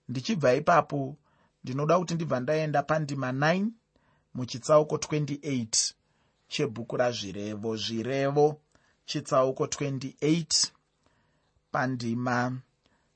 Ndichibva 0.10 0.54
ipapo 0.54 1.16
ndinoda 1.64 2.00
kuti 2.00 2.14
ndibva 2.16 2.40
ndaenda 2.40 2.84
pandima 2.84 3.32
9 3.32 3.68
muchitsauko 4.34 4.96
28 4.96 5.94
chebhuku 6.48 6.98
razvirevo. 6.98 7.78
Zvirevo 7.78 8.60
chitsauko 9.06 9.66
28 9.66 10.72
pandima 11.72 12.38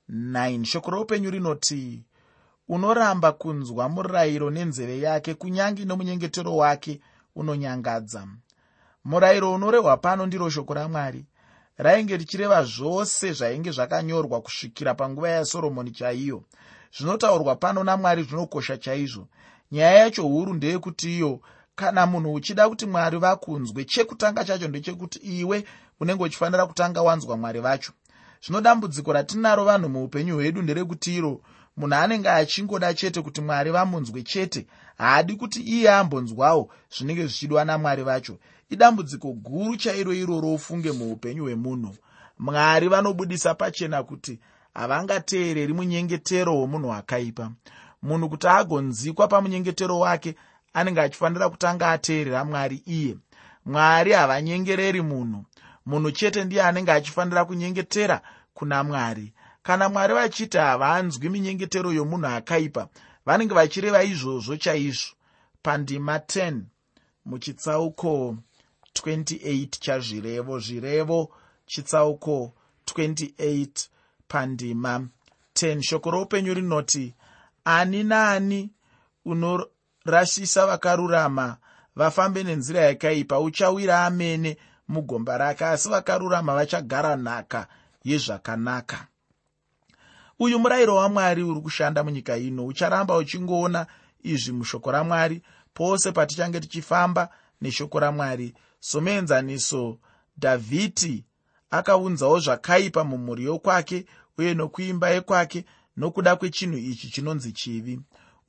9 0.09 0.65
shoko 0.65 0.91
roupenyu 0.91 1.29
rinoti 1.31 2.03
unoramba 2.67 3.31
kunzwa 3.31 3.89
murayiro 3.89 4.49
nenzeve 4.49 4.99
yake 4.99 5.33
kunyange 5.33 5.85
nomunyengetero 5.85 6.55
wake 6.55 7.01
unonyangadza. 7.35 8.27
Murayiro 9.03 9.53
unorehwa 9.53 9.97
pano 9.97 10.25
ndiro 10.25 10.49
shoko 10.49 10.73
ramwari. 10.73 11.25
Rainge 11.77 12.17
richireva 12.17 12.63
zvose 12.63 13.33
zvainge 13.33 13.71
zvakanyorwa 13.71 14.41
kusvikira 14.41 14.93
panguva 14.93 15.29
yasoromoni 15.29 15.91
chaiyo 15.91 16.43
zvinotaurwa 16.97 17.55
pano 17.55 17.83
namwari 17.83 18.23
zvinokosha 18.23 18.77
chaizvo. 18.77 19.27
Nyaya 19.71 19.93
yacho 19.99 20.23
huru 20.23 20.53
ndeyekuti 20.53 21.15
iyo 21.15 21.39
kana 21.75 22.05
munhu 22.05 22.33
uchida 22.33 22.69
kuti 22.69 22.85
mwari 22.85 23.17
vakunzwe 23.17 23.85
chekutanga 23.85 24.43
chacho 24.45 24.67
ndechekuti 24.67 25.19
iwe 25.19 25.65
unenge 25.99 26.23
uchifanira 26.23 26.65
kutanga 26.65 27.01
wanzwa 27.01 27.37
mwari 27.37 27.59
vacho. 27.59 27.91
Zvino 28.45 28.61
dambudziko 28.61 29.13
ratinaro 29.13 29.65
vanhu 29.65 29.89
muupenyu 29.89 30.35
hwedu 30.35 30.61
nderekuti 30.61 31.15
iro 31.15 31.41
munhu 31.77 31.95
anenge 31.95 32.29
achingoda 32.29 32.93
chete 32.93 33.21
kuti 33.21 33.41
mwari 33.41 33.71
vamunzwe 33.71 34.23
chete 34.23 34.67
haadi 34.97 35.35
kuti 35.35 35.59
iye 35.61 35.89
ambonzwawo 35.91 36.69
zvinenge 36.97 37.23
zvichidwa 37.25 37.65
namwari 37.65 38.03
vacho. 38.03 38.37
Idambudziko 38.69 39.33
guru 39.33 39.77
chairo 39.77 40.13
iroro 40.13 40.53
ufunge 40.53 40.91
muupenyu 40.91 41.43
hwemunhu. 41.43 41.95
Mwari 42.39 42.87
vanobudisa 42.87 43.55
pachena 43.55 44.03
kuti 44.03 44.39
havangateereri 44.77 45.73
munyengetero 45.73 46.51
womunhu 46.59 46.93
akaipa. 46.93 47.51
Munhu 48.01 48.29
kuti 48.29 48.47
agonzikwa 48.47 49.27
pamunyengetero 49.27 49.99
wake 49.99 50.35
anenge 50.73 51.01
achifanira 51.01 51.49
kutanga 51.49 51.91
ateerera 51.91 52.45
mwari 52.45 52.75
iye. 52.85 53.17
Mwari 53.65 54.11
havanyengereri 54.11 55.01
munhu. 55.01 55.45
Munhu 55.85 56.11
chete 56.11 56.43
ndiye 56.45 56.63
anenge 56.63 56.91
achifanira 56.91 57.45
kunyengetera 57.45 58.21
kuna 58.53 58.83
mwari. 58.83 59.33
Kana 59.63 59.89
mwari 59.89 60.13
vachiti 60.13 60.57
havanzwi 60.57 61.29
minyengetero 61.29 61.91
yomunhu 61.93 62.27
akaipa 62.27 62.87
vanenge 63.25 63.53
vachireva 63.53 64.03
izvozvo 64.03 64.57
chaizvo. 64.57 65.11
Pandima 65.61 66.17
10 66.17 66.61
muchitsauko 67.25 68.35
28 69.03 69.67
chazvirevo 69.79 70.59
zvirevo 70.59 71.29
chitsauko 71.65 72.53
28 72.85 73.87
pandima. 74.27 75.07
10 75.53 75.81
shoko 75.81 76.11
roupenyu 76.11 76.53
rinoti 76.53 77.15
ani 77.65 78.03
naani 78.03 78.69
unorasisa 79.25 80.65
vakarurama 80.65 81.57
vafambe 81.95 82.43
nenzira 82.43 82.81
yakaipa 82.81 83.39
uchawira 83.39 84.05
amene 84.05 84.57
mugomba 84.87 85.37
rake 85.37 85.65
asi 85.65 85.89
vakarurama 85.89 86.53
vachagara 86.55 87.15
nhaka 87.15 87.67
yezvakanaka. 88.03 89.07
Uyu 90.39 90.59
murayiro 90.59 90.95
wamwari 90.95 91.43
uri 91.43 91.61
kushanda 91.61 92.03
munyika 92.03 92.37
ino. 92.37 92.65
Ucharamba 92.65 93.17
uchingoona 93.17 93.87
izvi 94.23 94.51
mushoko 94.51 94.91
ramwari. 94.91 95.41
Pose 95.73 96.11
patichange 96.11 96.59
tichifamba 96.59 97.29
neshoko 97.61 97.99
ramwari 97.99 98.53
somuenzaniso 98.79 99.97
dhavhidhi 100.37 101.25
akaunzawo 101.69 102.39
zvakaipa 102.39 103.03
mumhuri 103.03 103.43
yokwake 103.43 104.05
uye 104.37 104.53
nokuimba 104.53 105.09
yekwake 105.09 105.65
nokuda 105.97 106.35
kwechinhu 106.35 106.77
ichi 106.77 107.09
chinonzi 107.09 107.51
chivi. 107.51 107.99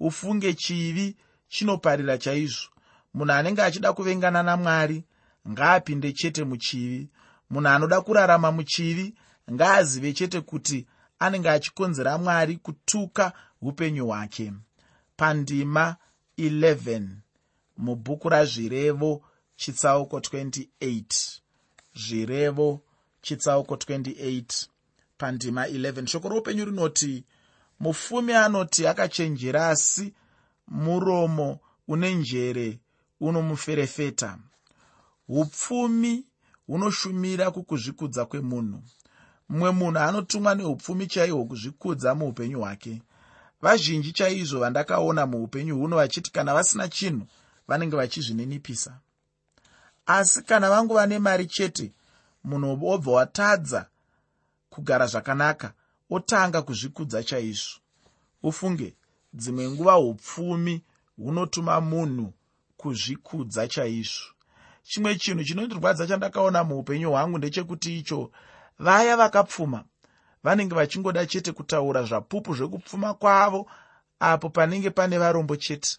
Ufunge 0.01 0.55
chivi 0.55 1.17
chinoparira 1.49 2.19
chaizvo. 2.19 2.69
Munhu 3.15 3.33
anenge 3.33 3.63
achida 3.63 3.93
kuvengana 3.93 4.43
namwari 4.43 5.05
ngaapinde 5.49 6.13
chete 6.13 6.45
muchivi? 6.45 7.09
Munhu 7.51 7.69
anoda 7.69 8.01
kurarama 8.01 8.53
muchivi 8.53 9.15
ngaazive 9.53 10.13
chete 10.13 10.41
kuti 10.41 10.87
anenge 11.19 11.51
achikonzera 11.51 12.19
mwari 12.19 12.57
kutuka 12.57 13.33
upenyu 13.63 14.07
hwake. 14.07 14.53
Pandima 15.17 15.97
11 16.39 17.03
mubhuku 17.77 18.29
razvirevo 18.29 19.23
chitsauko 19.57 20.19
28 20.19 21.41
zvirevo 21.95 22.83
chitsauko 23.23 23.75
28 23.75 24.67
pandima 25.19 25.67
11 25.67 26.07
shoko 26.07 26.29
roupenyu 26.29 26.65
rinoti 26.65 27.25
mufumi 27.81 28.33
anoti 28.33 28.87
akachenjera 28.87 29.69
asi 29.69 30.15
muromo 30.69 31.61
une 31.89 32.15
njere 32.15 32.79
unomuferefeta 33.21 34.39
upfumi 35.29 36.25
hunoshumira 36.67 37.51
kukuzvikudza 37.51 38.25
kwemunhu. 38.27 38.83
Mumwe 39.49 39.71
munhu 39.71 39.99
anotumwa 39.99 40.55
neupfumi 40.55 41.07
chaihwo 41.07 41.45
kuzvikudza 41.45 42.15
muupenyu 42.15 42.59
hwake. 42.61 43.03
Vazhinji 43.63 44.13
chaizvo 44.13 44.61
vandakaona 44.61 45.27
muupenyu 45.27 45.77
huno 45.79 45.97
vachiti 45.97 46.33
kana 46.33 46.55
vasina 46.55 46.89
chinhu 46.89 47.27
vanenge 47.69 47.97
vachizvininipisa 47.97 48.99
asi 50.07 50.43
kana 50.43 50.71
vanguva 50.71 51.07
nemari 51.07 51.47
chete 51.47 51.93
munhu 52.45 52.87
obva 52.87 53.13
watadza 53.13 53.87
kugara 54.71 55.07
zvakanaka 55.07 55.73
otanga 56.11 56.63
kuzvikudza 56.63 57.23
chaizvo. 57.23 57.81
Ufunge 58.43 58.97
dzimwe 59.33 59.71
nguva 59.71 59.99
upfumi 59.99 60.85
hunotuma 61.17 61.81
munhu 61.81 62.33
kuzvikudza 62.77 63.69
chaizvo. 63.69 64.27
Chimwe 64.83 65.17
chinhu 65.17 65.45
chinondirwadza 65.45 66.07
chandakaona 66.07 66.65
muupenyu 66.65 67.11
hwangu 67.11 67.39
ndechekuti 67.39 67.99
icho 67.99 68.31
vaya 68.79 69.17
vakapfuma 69.17 69.85
vanenge 70.45 70.75
vachingoda 70.75 71.27
chete 71.27 71.53
kutaura 71.53 72.03
zvapupu 72.03 72.55
zvekupfuma 72.55 73.15
kwavo 73.15 73.71
apo 74.21 74.51
panenge 74.51 74.91
pane 74.91 75.19
varombo 75.19 75.57
chete. 75.57 75.97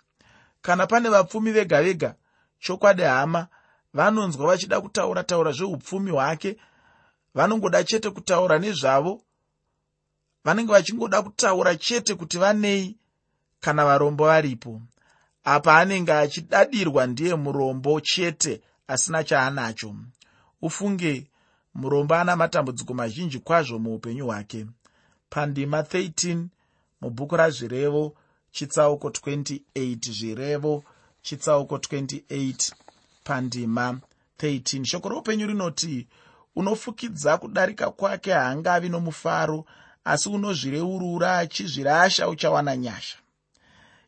Kana 0.62 0.88
pane 0.88 1.10
vapfumi 1.10 1.52
vega 1.52 1.84
vega 1.84 2.16
chokwadi 2.60 3.02
hama 3.02 3.48
vanonzwa 3.94 4.48
vachida 4.48 4.82
kutaura 4.82 5.24
taura 5.24 5.52
zveupfumi 5.52 6.12
hwake 6.12 6.58
vanongoda 7.34 7.84
chete 7.84 8.10
kutaura 8.10 8.60
nezvavo 8.60 9.22
vanenge 10.44 10.72
vachingoda 10.72 11.22
kutaura 11.22 11.76
chete 11.76 12.16
kuti 12.16 12.38
vanei 12.38 12.98
kana 13.60 13.86
varombo 13.86 14.26
varipo. 14.26 14.82
Apa 15.44 15.78
anenge 15.78 16.14
achidadirwa 16.14 17.08
ndiye 17.08 17.36
murombo 17.36 18.00
chete 18.02 18.62
asina 18.88 19.24
chaanacho. 19.24 19.96
Ufunge 20.62 21.28
murombo 21.74 22.16
ana 22.16 22.36
matambudziko 22.36 22.94
mazhinji 22.94 23.40
kwazvo 23.40 23.80
muupenyu 23.80 24.26
hwake. 24.26 24.66
Pandima 25.30 25.82
13 25.82 26.46
mubhuku 27.02 27.36
razvirevo 27.38 28.16
chitsauko 28.52 29.10
28 29.10 30.12
zvirevo 30.12 30.84
chitsauko 31.22 31.78
28 31.78 32.74
pandima. 33.30 34.00
13 34.40 34.86
shoko 34.86 35.10
roupenyu 35.10 35.48
rinoti 35.48 36.08
unofukidza 36.56 37.38
kudarika 37.38 37.92
kwake 37.92 38.32
haangavi 38.34 38.90
nomufaro 38.90 39.66
asi 40.04 40.30
unozvireurura 40.30 41.38
achizvirasha 41.38 42.30
uchawana 42.30 42.78
nyasha. 42.78 43.18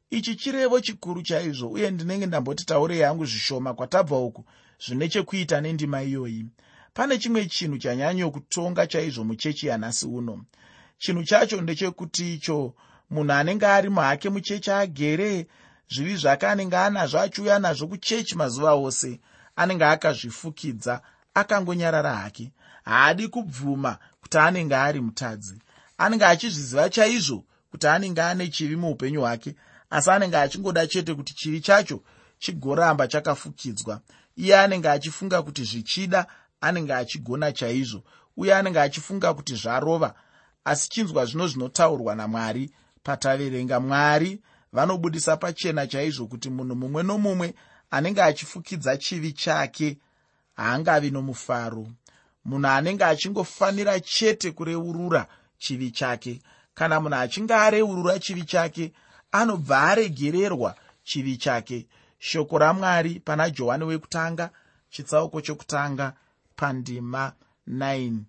Ichi 0.10 0.36
chirevo 0.36 0.80
chikuru 0.80 1.22
chaizvo 1.22 1.70
uye 1.70 1.92
ndinenge 1.92 2.26
ndamboti 2.26 2.66
taurei 2.66 3.02
hangu 3.02 3.26
zvishoma 3.26 3.74
kwatabva 3.74 4.18
uku 4.20 4.46
zvine 4.86 5.10
chekuita 5.10 5.62
nendima 5.62 6.04
iyoyi. 6.04 6.46
Pane 6.94 7.18
chimwe 7.18 7.46
chinhu 7.46 7.78
chanyanyokutonga 7.78 8.88
chaizvo 8.88 9.24
muchechi 9.24 9.68
yanhasi 9.68 10.06
uno. 10.06 10.46
Chinhu 10.98 11.24
chacho 11.24 11.62
ndechekuti 11.62 12.34
icho 12.34 12.74
munhu 13.10 13.34
anenge 13.34 13.66
ari 13.66 13.90
muhake 13.90 14.30
muchechi 14.30 14.72
agere 14.72 15.48
zvivi 15.92 16.16
zvake 16.16 16.48
anenge 16.48 16.78
anazvo 16.78 17.20
achiuya 17.20 17.60
nazvo 17.60 17.88
kuchechi 17.88 18.36
mazuva 18.36 18.74
ose 18.74 19.20
anenge 19.56 19.86
akazvifukidza 19.86 21.02
akangonyarara 21.34 22.16
hake. 22.16 22.52
Haadi 22.84 23.28
kubvuma 23.28 23.98
kuti 24.22 24.38
anenge 24.38 24.76
ari 24.76 25.02
mutadzi. 25.02 25.62
Anenge 25.98 26.26
achizviziva 26.26 26.90
chaizvo 26.90 27.44
kuti 27.72 27.88
anenge 27.88 28.22
ane 28.22 28.48
chivi 28.48 28.76
muupenyu 28.76 29.22
hwake 29.22 29.56
asi 29.90 30.10
anenge 30.12 30.38
achingoda 30.38 30.88
chete 30.88 31.14
kuti 31.14 31.34
chivi 31.34 31.62
chacho 31.62 32.04
chigoramba 32.40 33.08
chakafukidzwa. 33.08 34.02
Iye 34.36 34.60
anenge 34.60 34.90
achifunga 34.90 35.42
kuti 35.42 35.64
zvichida 35.64 36.26
anenge 36.62 36.94
achigona 36.94 37.52
chaizvo 37.52 38.04
uye 38.38 38.56
anenge 38.56 38.80
achifunga 38.80 39.34
kuti 39.34 39.56
zvarova 39.56 40.14
asi 40.66 40.90
chinzwa 40.90 41.26
zvino 41.26 41.48
zvinotaurwa 41.48 42.16
namwari 42.16 42.72
pataverenga 43.04 43.80
mwari 43.80 44.42
vanobudisa 44.74 45.38
pachena 45.38 45.88
chaizvo 45.88 46.28
kuti 46.28 46.50
munhu 46.50 46.76
mumwe 46.76 47.04
nomumwe 47.04 47.54
anenge 47.92 48.22
achifukidza 48.22 48.98
chivi 48.98 49.34
chake 49.34 49.98
haangavi 50.56 51.12
nomufaro. 51.12 51.88
Munhu 52.46 52.68
anenge 52.68 53.04
achingofanira 53.06 54.00
chete 54.00 54.52
kureurura 54.52 55.28
chivi 55.58 55.92
chake. 55.92 56.42
Kana 56.74 57.00
munhu 57.00 57.16
achinge 57.16 57.54
areurura 57.54 58.20
chivi 58.20 58.44
chake 58.44 58.94
anobva 59.32 59.82
aregererwa 59.82 60.76
chivi 61.04 61.38
chake. 61.38 61.88
Shoko 62.20 62.58
ramwari 62.58 63.20
pana 63.20 63.50
johani 63.50 63.84
wekutanga 63.84 64.50
chitsauko 64.90 65.42
chokutanga 65.42 66.14
pandima 66.56 67.34
9 67.70 68.20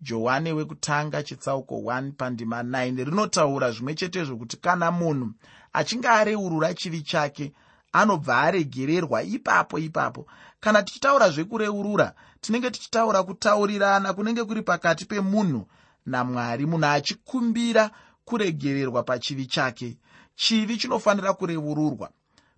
johani 0.00 0.52
wekutanga 0.52 1.22
chitsauko 1.22 1.74
1 1.74 2.12
pandima 2.12 2.62
9 2.62 3.04
rinotaura 3.04 3.70
zvimwe 3.70 3.94
chetezvo 3.94 4.36
kuti 4.36 4.56
kana 4.56 4.90
munhu 4.90 5.32
achinge 5.72 6.08
areurura 6.08 6.74
chivi 6.74 7.02
chake 7.02 7.52
anobva 7.92 8.38
aregererwa 8.38 9.22
ipapo 9.22 9.78
ipapo. 9.78 10.26
Kana 10.60 10.82
tichitaura 10.82 11.30
zvekureurura 11.30 12.14
tinenge 12.40 12.70
tichitaura 12.70 13.22
kutaurirana 13.22 14.12
kunenge 14.12 14.44
kuri 14.44 14.62
pakati 14.62 15.04
pemunhu 15.04 15.66
namwari. 16.06 16.66
Munhu 16.66 16.86
achikumbira 16.86 17.90
kuregererwa 18.24 19.02
pachivi 19.02 19.46
chake. 19.46 19.98
Chivi 20.34 20.76
chinofanira 20.76 21.32
kureururwa 21.32 22.10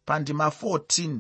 pandima 0.05 0.47
14 0.49 1.19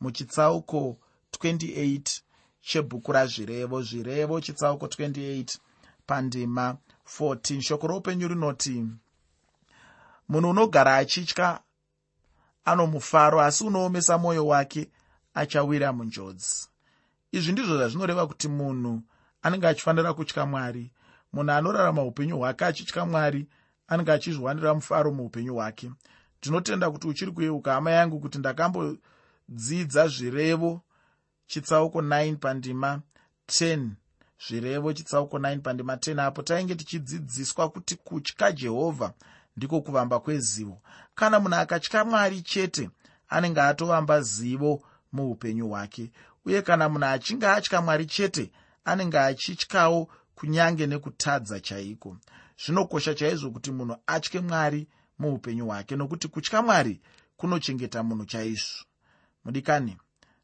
muchitsauko 0.00 0.96
28 1.38 2.20
chebhuku 2.60 3.12
razvirevo. 3.12 3.82
Zvirevo 3.82 4.40
chitsauko 4.40 4.86
28 4.86 5.58
pandima 6.06 6.76
14 7.18 7.60
shoko 7.60 7.86
roupenyu 7.86 8.28
rinoti 8.28 8.86
munhu 10.30 10.50
unogara 10.50 10.96
achitya 10.96 11.60
ano 12.64 12.86
mufaro 12.86 13.40
asi 13.40 13.64
unoomesa 13.64 14.18
mwoyo 14.18 14.46
wake 14.46 14.90
achawira 15.34 15.92
munjodzi. 15.92 16.68
Izvi 17.32 17.52
ndizvo 17.52 17.76
zvazvinoreva 17.76 18.26
kuti 18.26 18.48
munhu 18.48 19.02
anenge 19.42 19.66
achifanira 19.66 20.14
kutya 20.14 20.46
mwari 20.46 20.92
munhu 21.32 21.52
anorarama 21.52 22.02
upenyu 22.02 22.38
hwake 22.38 22.64
achitya 22.64 23.06
mwari 23.06 23.48
anenge 23.88 24.12
achizviwanira 24.12 24.74
mufaro 24.74 25.12
muupenyu 25.12 25.54
hwake. 25.54 25.90
Ndinotenda 26.38 26.90
kuti 26.90 27.08
uchiri 27.08 27.32
kuyeuka 27.32 27.72
hama 27.72 27.90
yangu 27.90 28.20
kuti 28.20 28.38
ndakambodzidza 28.38 30.08
zvirevo 30.08 30.80
chitsauko 31.46 32.00
9 32.00 32.36
pandima 32.36 33.00
10 33.48 33.88
zvirevo 34.48 34.92
chitsauko 34.92 35.38
9 35.38 35.58
pandima 35.60 35.94
10 35.94 36.20
apo 36.20 36.42
tainge 36.42 36.74
tichidzidziswa 36.74 37.70
kuti 37.70 37.96
kutya 37.96 38.52
jehovha 38.52 39.12
ndiko 39.56 39.80
kuvamba 39.80 40.20
kwezivo. 40.20 40.82
Kana 41.14 41.40
munhu 41.40 41.56
akatya 41.56 42.04
mwari 42.04 42.42
chete 42.42 42.90
anenge 43.28 43.60
atovamba 43.60 44.20
zivo 44.22 44.82
muupenyu 45.12 45.68
hwake. 45.68 46.10
Uye 46.44 46.62
kana 46.62 46.88
munhu 46.88 47.04
achinge 47.06 47.46
atya 47.46 47.80
mwari 47.80 48.06
chete 48.06 48.50
anenge 48.84 49.18
achityawo 49.18 50.08
kunyange 50.34 50.86
nekutadza 50.86 51.60
chaiko. 51.60 52.16
Zvinokosha 52.64 53.14
chaizvo 53.14 53.50
kuti 53.50 53.70
munhu 53.72 53.96
atye 54.06 54.40
mwari 54.40 54.88
muupenyu 55.18 55.66
hwake 55.66 55.96
nokuti 55.96 56.28
kutya 56.28 56.62
mwari 56.62 57.00
kunochengeta 57.36 58.02
munhu 58.02 58.24
chaizvo. 58.24 58.84
Mudikani 59.44 59.96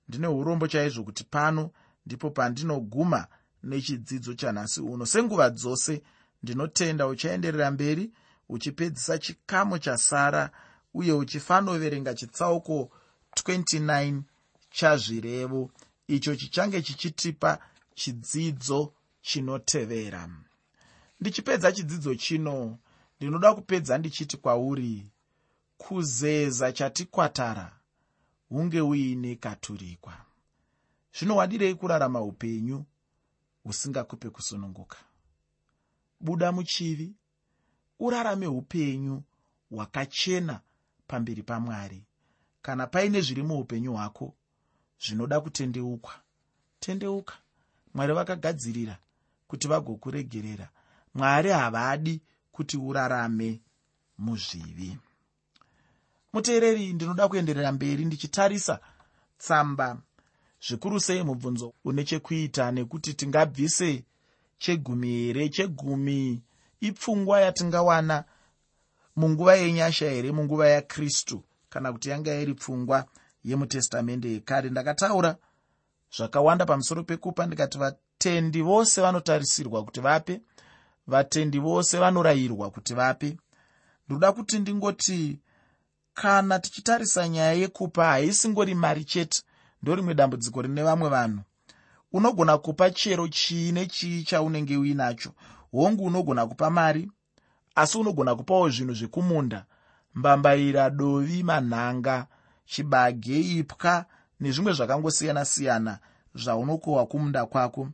ndine 0.09 0.27
urombo 0.27 0.69
chaizvo 0.69 1.05
kuti 1.05 1.25
pano 1.25 1.71
ndipo 2.07 2.31
pandinoguma 2.31 3.27
nechidzidzo 3.63 4.35
chanhasi 4.35 4.81
uno. 4.81 5.07
Senguva 5.07 5.51
dzose 5.51 6.03
ndinotenda 6.43 7.07
uchaenderera 7.07 7.71
mberi 7.71 8.13
uchipedzisa 8.49 9.19
chikamu 9.19 9.79
chasara 9.79 10.51
uye 10.95 11.13
uchifanoverenga 11.13 12.15
chitsauko 12.15 12.91
29 13.37 14.23
chazvirevo. 14.71 15.71
Icho 16.09 16.37
chichange 16.37 16.83
chichitipa 16.83 17.59
chidzidzo 17.95 18.93
chinotevera. 19.21 20.29
Ndichipedza 21.21 21.73
chidzidzo 21.73 22.15
chino. 22.15 22.79
Ndinoda 23.17 23.55
kupedza 23.55 23.99
ndichiti 23.99 24.37
kwauri 24.37 25.11
kuzeza 25.77 26.73
chatikwatara 26.73 27.77
hunge 28.49 28.81
uine 28.81 29.35
katurikwa. 29.37 30.15
Zvino 31.19 31.37
wadirei 31.37 31.75
kurarama 31.75 32.21
upenyu 32.21 32.85
husingakupe 33.65 34.31
kusununguka. 34.31 34.97
Buda 36.21 36.53
muchivi 36.53 37.15
urarame 38.01 38.47
upenyu 38.47 39.23
hwakachena 39.71 40.61
pamberi 41.07 41.43
pamwari. 41.43 42.05
Kana 42.63 42.87
paine 42.87 43.21
zviri 43.21 43.43
muupenyu 43.43 43.93
hwako 43.93 44.35
zvinoda 45.01 45.41
kutendeukwa 45.41 46.15
tendeuka. 46.81 47.35
Mwari 47.95 48.13
vakagadzirira 48.13 48.99
kuti 49.49 49.69
vagokuregerera. 49.69 50.69
Mwari 51.15 51.51
havadi 51.51 52.21
kuti 52.53 52.77
urarame 52.77 53.61
muzvivi. 54.19 54.99
Muteereri 56.33 56.93
ndinoda 56.93 57.29
kuenderera 57.29 57.73
mberi 57.73 58.05
ndichitarisa 58.05 58.81
tsamba 59.39 59.99
zvikuru 60.69 61.01
sei 61.01 61.23
mubvunzo 61.23 61.75
une 61.85 62.05
chekuita 62.05 62.71
nekuti 62.71 63.15
tingabvise 63.15 64.05
chegumi 64.59 65.09
here 65.09 65.49
chegumi 65.49 66.43
ipfungwa 66.81 67.41
yatingawana 67.41 68.25
munguva 69.17 69.55
yenyasha 69.57 70.11
here 70.11 70.33
munguva 70.33 70.69
yakristu 70.69 71.45
kana 71.71 71.93
kuti 71.93 72.11
yanga 72.11 72.35
iri 72.35 72.55
pfungwa 72.55 73.07
yemutestamende 73.45 74.33
yekare. 74.33 74.71
Ndakataura 74.71 75.37
zvakawanda 76.17 76.67
pamusoro 76.67 77.03
pekupa 77.03 77.47
ndikati 77.47 77.79
vatendi 77.79 78.63
vose 78.63 79.01
vanotarisirwa 79.01 79.85
kuti 79.85 80.01
vape 80.01 80.41
vatendi 81.07 81.59
vose 81.59 81.99
vanorayirwa 81.99 82.71
kuti 82.71 82.95
vape. 82.95 83.37
Ndoda 84.09 84.33
kuti 84.33 84.59
ndingoti 84.59 85.39
kana 86.15 86.59
tichitarisa 86.59 87.29
nyaya 87.29 87.53
yekupa 87.53 88.05
haisingori 88.07 88.75
mari 88.75 89.05
chete 89.05 89.43
ndorimwe 89.83 90.15
dambudziko 90.15 90.63
rine 90.63 90.83
vamwe 90.83 91.09
vanhu. 91.09 91.41
Unogona 92.13 92.59
kupa 92.59 92.91
chero 92.91 93.29
chii 93.29 93.73
nechii 93.73 94.23
chaunenge 94.23 94.77
uinacho 94.77 95.33
hongu 95.77 96.05
unogona 96.05 96.47
kupa 96.47 96.71
mari 96.71 97.11
asi 97.75 97.99
unogona 97.99 98.35
kupawo 98.35 98.69
zvinhu 98.71 98.95
zvekumunda 98.95 99.65
mbambaira 100.15 100.91
dovi 100.91 101.43
manhanga 101.43 102.27
chibage 102.67 103.41
ipwa 103.41 104.05
nezvimwe 104.41 104.73
zvakangosiyana-siyana 104.73 105.99
zvaunokohwa 106.35 107.07
kumunda 107.07 107.47
kwako. 107.47 107.89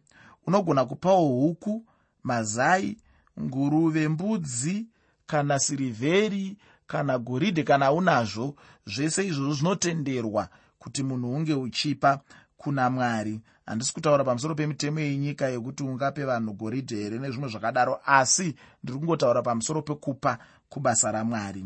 Unogona 0.47 0.85
kupawo 0.85 1.29
huku 1.29 1.85
mazai 2.23 2.97
nguruve 3.41 4.09
mbudzi 4.09 4.87
kana 5.27 5.59
sirivheri 5.59 6.57
kana 6.87 7.19
goridhe 7.19 7.63
kana 7.63 7.93
unazvo. 7.93 8.55
Zvese 8.87 9.27
izvozvo 9.27 9.55
zvinotenderwa 9.55 10.49
kuti 10.79 11.03
munhu 11.03 11.35
unge 11.35 11.55
uchipa 11.55 12.21
kuna 12.57 12.91
mwari 12.91 13.41
handisi 13.67 13.93
kutaura 13.93 14.25
pamusoro 14.25 14.55
pemitemo 14.55 15.01
yenyika 15.01 15.49
yekuti 15.49 15.83
ungape 15.83 16.25
vanhu 16.25 16.53
goridhe 16.53 16.97
here 16.97 17.19
nezvimwe 17.19 17.49
zvakadaro 17.49 18.01
asi 18.05 18.55
ndiri 18.83 18.99
kungotaura 18.99 19.43
pamusoro 19.43 19.83
pekupa 19.83 20.39
kubasa 20.69 21.13
ramwari. 21.13 21.65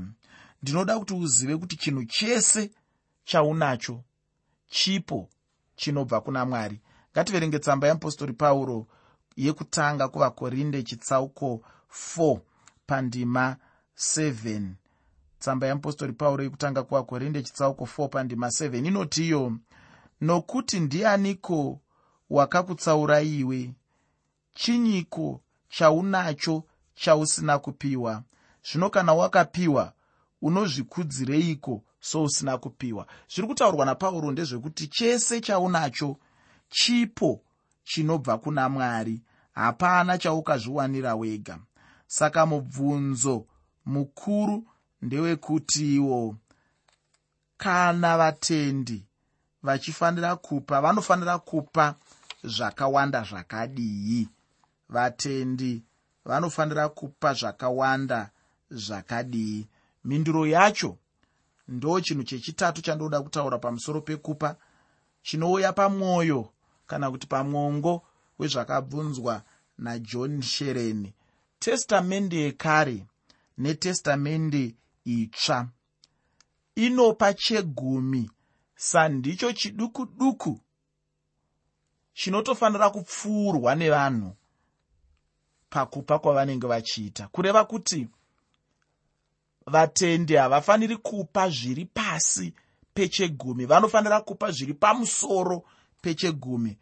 Ndinoda 0.63 0.99
kuti 0.99 1.15
uzive 1.15 1.57
kuti 1.57 1.77
chinhu 1.77 2.05
chese 2.05 2.71
chaunacho 3.25 4.05
chipo 4.67 5.29
chinobva 5.77 6.21
kuna 6.21 6.45
mwari. 6.45 6.81
Ngativerenge 7.13 7.59
tsamba 7.59 7.87
yeapostori 7.87 8.33
pauro 8.33 8.87
yekutanga 9.37 10.09
kuvakorinde 10.09 10.83
chitsauko 10.83 11.63
4 12.17 12.41
pandima 12.87 13.57
7 13.97 14.63
tsamba 15.39 15.67
yeapostori 15.67 16.13
pauro 16.13 16.45
yekutanga 16.45 16.83
kuvakorinde 16.83 17.43
chitsauko 17.43 17.85
4 17.85 18.09
pandima 18.09 18.47
7 18.47 18.87
inoti 18.87 19.27
iyo 19.27 19.53
nokuti 20.21 20.81
ndianiko 20.81 21.81
wakakutsaura 22.31 23.21
iwe. 23.21 23.75
Chinyiko 24.55 25.41
chaunacho 25.69 26.65
chausina 26.95 27.59
kupiwa? 27.59 28.23
Zvino 28.71 28.91
kana 28.91 29.15
wakapiwa 29.15 29.93
unozvikudzireiko 30.43 31.83
sousina 32.01 32.59
kupiwa? 32.59 33.07
Zviri 33.35 33.49
kutaurwa 33.49 33.87
napauro 33.87 34.31
ndezvekuti 34.31 34.87
chese 34.89 35.41
chaunacho 35.41 36.17
chipo 36.69 37.41
chinobva 37.85 38.39
kuna 38.39 38.69
mwari. 38.69 39.23
Hapana 39.53 40.19
chaukazviwanira 40.19 41.15
wega. 41.15 41.59
Saka 42.07 42.47
mubvunzo 42.47 43.47
mukuru 43.87 44.67
ndewekutiwo. 45.03 46.37
Kana 47.57 48.19
vatendi 48.19 49.05
vachifanira 49.67 50.37
kupa 50.37 50.81
vanofanira 50.81 51.39
kupa 51.39 51.95
zvakawanda 52.45 53.23
zvakadii. 53.23 54.29
Vatendi 54.89 55.83
vanofanira 56.25 56.89
kupa 56.89 57.35
zvakawanda 57.35 58.31
zvakadii. 58.71 59.67
Mhinduro 60.05 60.47
yacho 60.47 60.97
ndo 61.69 62.01
chinhu 62.01 62.23
chechitatu 62.25 62.83
chandoda 62.83 63.23
kutaura 63.23 63.59
pamusoro 63.59 64.01
pekupa. 64.01 64.57
Chinouya 65.23 65.73
pamwoyo 65.73 66.53
kana 66.87 67.11
kuti 67.11 67.27
pamwongo 67.27 68.03
wezvakabvunzwa 68.39 69.43
najohn 69.79 70.43
shereni 70.43 71.15
testamende 71.59 72.37
yekare 72.37 73.07
netestamende 73.59 74.75
itsva. 75.05 75.69
Inopa 76.75 77.35
chegumi 77.35 78.31
sandicho 78.77 79.53
chiduku 79.53 80.07
duku 80.07 80.61
chinotofanira 82.15 82.91
kupfuurwa 82.91 83.75
nevanhu 83.75 84.37
pakupa 85.71 86.19
kwavanenge 86.19 86.67
vachiita. 86.67 87.29
Kureva 87.29 87.65
kuti 87.65 88.09
vatendi 89.67 90.35
havafaniri 90.35 90.97
kupa 90.97 91.49
zviri 91.51 91.85
pasi 91.85 92.55
pechegumi 92.95 93.67
vanofanira 93.67 94.21
kupa 94.21 94.51
zviri 94.51 94.75
pamusoro 94.75 95.65
pechegumi 96.03 96.79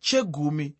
chegumi 0.00 0.74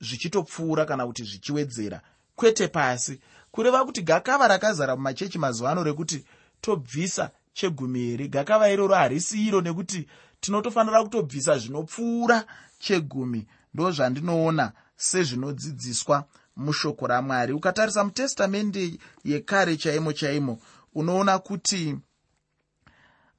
zvichitopfuura 0.00 0.84
kana 0.84 1.06
kuti 1.06 1.24
zvichiwedzera 1.24 2.00
kwete 2.36 2.68
pasi. 2.68 3.20
Kureva 3.50 3.84
kuti 3.84 4.02
gakava 4.02 4.48
rakazara 4.48 4.96
mumachechi 4.96 5.38
mazuva 5.38 5.70
ano 5.70 5.84
rekuti 5.84 6.24
tobvisa 6.60 7.30
chegumi 7.56 8.00
here 8.00 8.28
gakava 8.28 8.70
iroro 8.70 8.94
harisi 8.94 9.46
iro 9.46 9.60
nekuti 9.60 10.06
tinotofanira 10.40 11.02
kutobvisa 11.02 11.58
zvinopfuura 11.58 12.44
chegumi. 12.78 13.46
Ndo 13.74 13.90
zvandinoona 13.90 14.72
sezvinodzidziswa 14.96 16.24
mushoko 16.56 17.06
ramwari. 17.06 17.52
Ukatarisa 17.52 18.04
mutestamende 18.04 18.98
yekare 19.24 19.76
chaimo 19.76 20.12
chaimo 20.12 20.58
unoona 20.94 21.38
kuti 21.38 21.96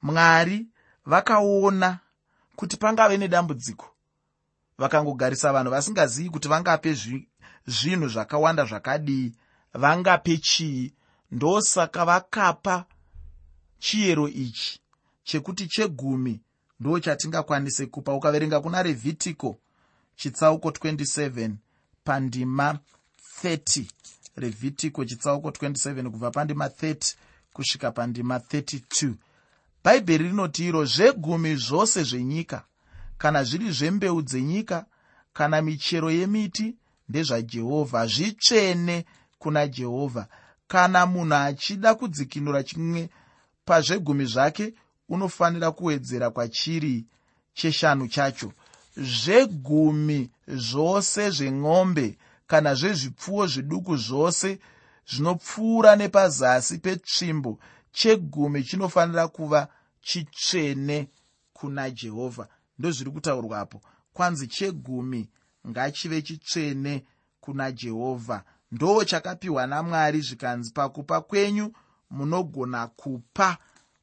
mwari 0.02 0.66
vakaona 1.06 1.98
kuti 2.56 2.76
pangave 2.76 3.16
nedambudziko. 3.16 3.86
Vakangogarisa 4.78 5.52
vanhu 5.52 5.70
vasingazivi 5.70 6.30
kuti 6.30 6.48
vangape 6.48 6.92
zvinhu 7.66 8.08
zvakawanda 8.08 8.64
zvakadii. 8.64 9.32
Vangape 9.74 10.36
chii? 10.36 10.92
Ndosaka 11.30 12.04
vakapa 12.04 12.84
chiyero 13.78 14.28
ichi 14.28 14.80
chekuti 15.24 15.68
chegumi 15.68 16.40
ndo 16.80 17.00
chatingakwanise 17.00 17.86
kupa. 17.86 18.14
Ukaverenga 18.14 18.60
kuna 18.60 18.82
revhitiko 18.82 19.58
chitsauko 20.16 20.68
27 20.70 21.50
pandima 22.04 22.78
30 23.42 23.84
revhitiko 24.36 25.04
chitsauko 25.04 25.48
27 25.48 26.10
kubva 26.10 26.30
pandima 26.30 26.66
30 26.66 27.14
kusvika 27.52 27.90
pandima 27.90 28.38
32 28.38 29.14
bhaibheri 29.84 30.24
rinoti 30.24 30.66
iro 30.66 30.84
zvegumi 30.84 31.56
zvose 31.56 32.02
zvenyika 32.02 32.64
kana 33.18 33.44
zviri 33.44 33.72
zvembeu 33.72 34.22
dzenyika 34.22 34.86
kana 35.32 35.62
michero 35.62 36.10
yemiti 36.10 36.76
ndezvajehovha 37.08 38.06
zvitsvene 38.06 39.04
kuna 39.38 39.66
jehovha. 39.66 40.26
Kana 40.68 41.06
munhu 41.06 41.34
achida 41.34 41.94
kudzikinura 41.94 42.62
chimwe 42.62 43.10
pazvegumi 43.68 44.24
zvake 44.24 44.74
unofanira 45.08 45.70
kuwedzera 45.72 46.30
kwachiri 46.30 47.06
cheshanu 47.54 48.08
chacho. 48.08 48.52
Zvegumi 48.96 50.30
zvose 50.48 51.30
zvemombe 51.30 52.18
kana 52.46 52.74
zvezvipfuwo 52.74 53.46
zviduku 53.46 53.96
zvose 53.96 54.58
zvinopfuura 55.10 55.96
nepazasi 55.96 56.78
petsvimbo 56.78 57.58
chegumi 57.92 58.64
chinofanira 58.64 59.28
kuva 59.28 59.68
chitsvene 60.00 61.08
kuna 61.52 61.90
jehovha. 61.90 62.48
Ndozviri 62.78 63.10
kutaurwapo 63.10 63.80
kwanzi 64.12 64.46
chegumi 64.46 65.28
ngachive 65.68 66.22
chitsvene 66.22 67.04
kuna 67.40 67.72
jehovha. 67.72 68.44
Ndo 68.72 69.04
chakapiwa 69.04 69.66
namwari 69.66 70.20
zvikanzi 70.20 70.72
pakupa 70.72 71.20
kwenyu 71.20 71.72
munogona 72.10 72.86
kupa 72.86 73.56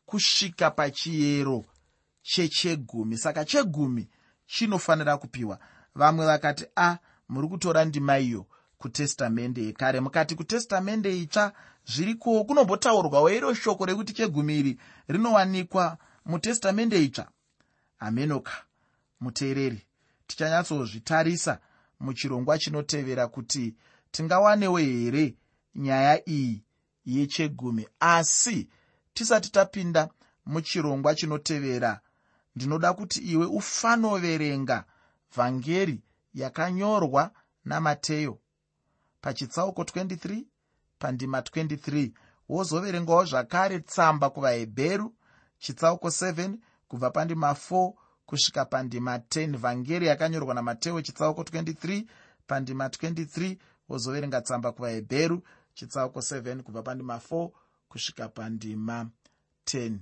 kusvika 0.06 0.72
pachiyero 0.72 1.66
chechegumi. 2.22 3.18
Saka 3.18 3.46
chegumi 3.46 4.10
chinofanira 4.46 5.18
kupiwa. 5.18 5.60
Vamwe 5.96 6.26
vakati 6.26 6.66
a 6.76 6.98
muri 7.30 7.48
kutora 7.48 7.86
ndima 7.86 8.20
iyo 8.20 8.46
kutestamende 8.78 9.64
yekare. 9.64 10.00
Mukati 10.00 10.36
kutestamende 10.36 11.20
itsva 11.22 11.54
zviriko 11.86 12.44
kunombotaurwawo 12.44 13.30
iro 13.30 13.54
shoko 13.54 13.86
rekuti 13.86 14.14
chegumi 14.14 14.60
iri 14.60 14.80
rinowanikwa 15.08 15.98
mutestamende 16.26 17.04
itsva. 17.04 17.28
Hamenoka 17.98 18.52
muteereri 19.20 19.82
tichanyatsozvitarisa 20.28 21.60
muchirongwa 22.00 22.58
chinotevera 22.60 23.28
kuti 23.28 23.76
tingawanewo 24.12 24.78
here 24.78 25.36
nyaya 25.76 26.30
iyi 26.30 26.64
yechegumi. 27.06 27.88
Asi 28.00 28.70
tisati 29.14 29.52
tapinda 29.52 30.10
muchirongwa 30.46 31.16
chinotevera 31.16 32.00
ndinoda 32.56 32.94
kuti 32.94 33.20
iwe 33.20 33.46
ufanoverenga 33.46 34.84
vhangeri 35.36 36.04
yakanyorwa 36.34 37.32
namateyo. 37.66 38.40
Pachitsauko 39.22 39.82
23 39.82 40.44
pandima 41.00 41.40
23 41.40 42.12
wozoverengawo 42.50 43.26
zvakare 43.26 43.80
tsamba 43.80 44.30
kuvahebheru 44.30 45.16
chitsauko 45.60 46.08
7 46.08 46.58
kubva 46.88 47.12
pandima 47.12 47.52
4 47.52 47.94
kusvika 48.26 48.66
pandima 48.66 49.18
10 49.18 49.58
vhangeri 49.58 50.08
yakanyorwa 50.08 50.54
namateo 50.54 51.02
chitsauko 51.02 51.42
23 51.42 52.06
pandima 52.48 52.88
23 52.88 53.58
wozoverenga 53.90 54.42
tsamba 54.42 54.72
kuvahebheru 54.72 55.44
chitsauko 55.76 56.20
7 56.20 56.62
kubva 56.64 56.82
pandima 56.84 57.16
4 57.18 57.50
kusvika 57.90 58.30
pandima 58.30 59.10
10 59.66 59.98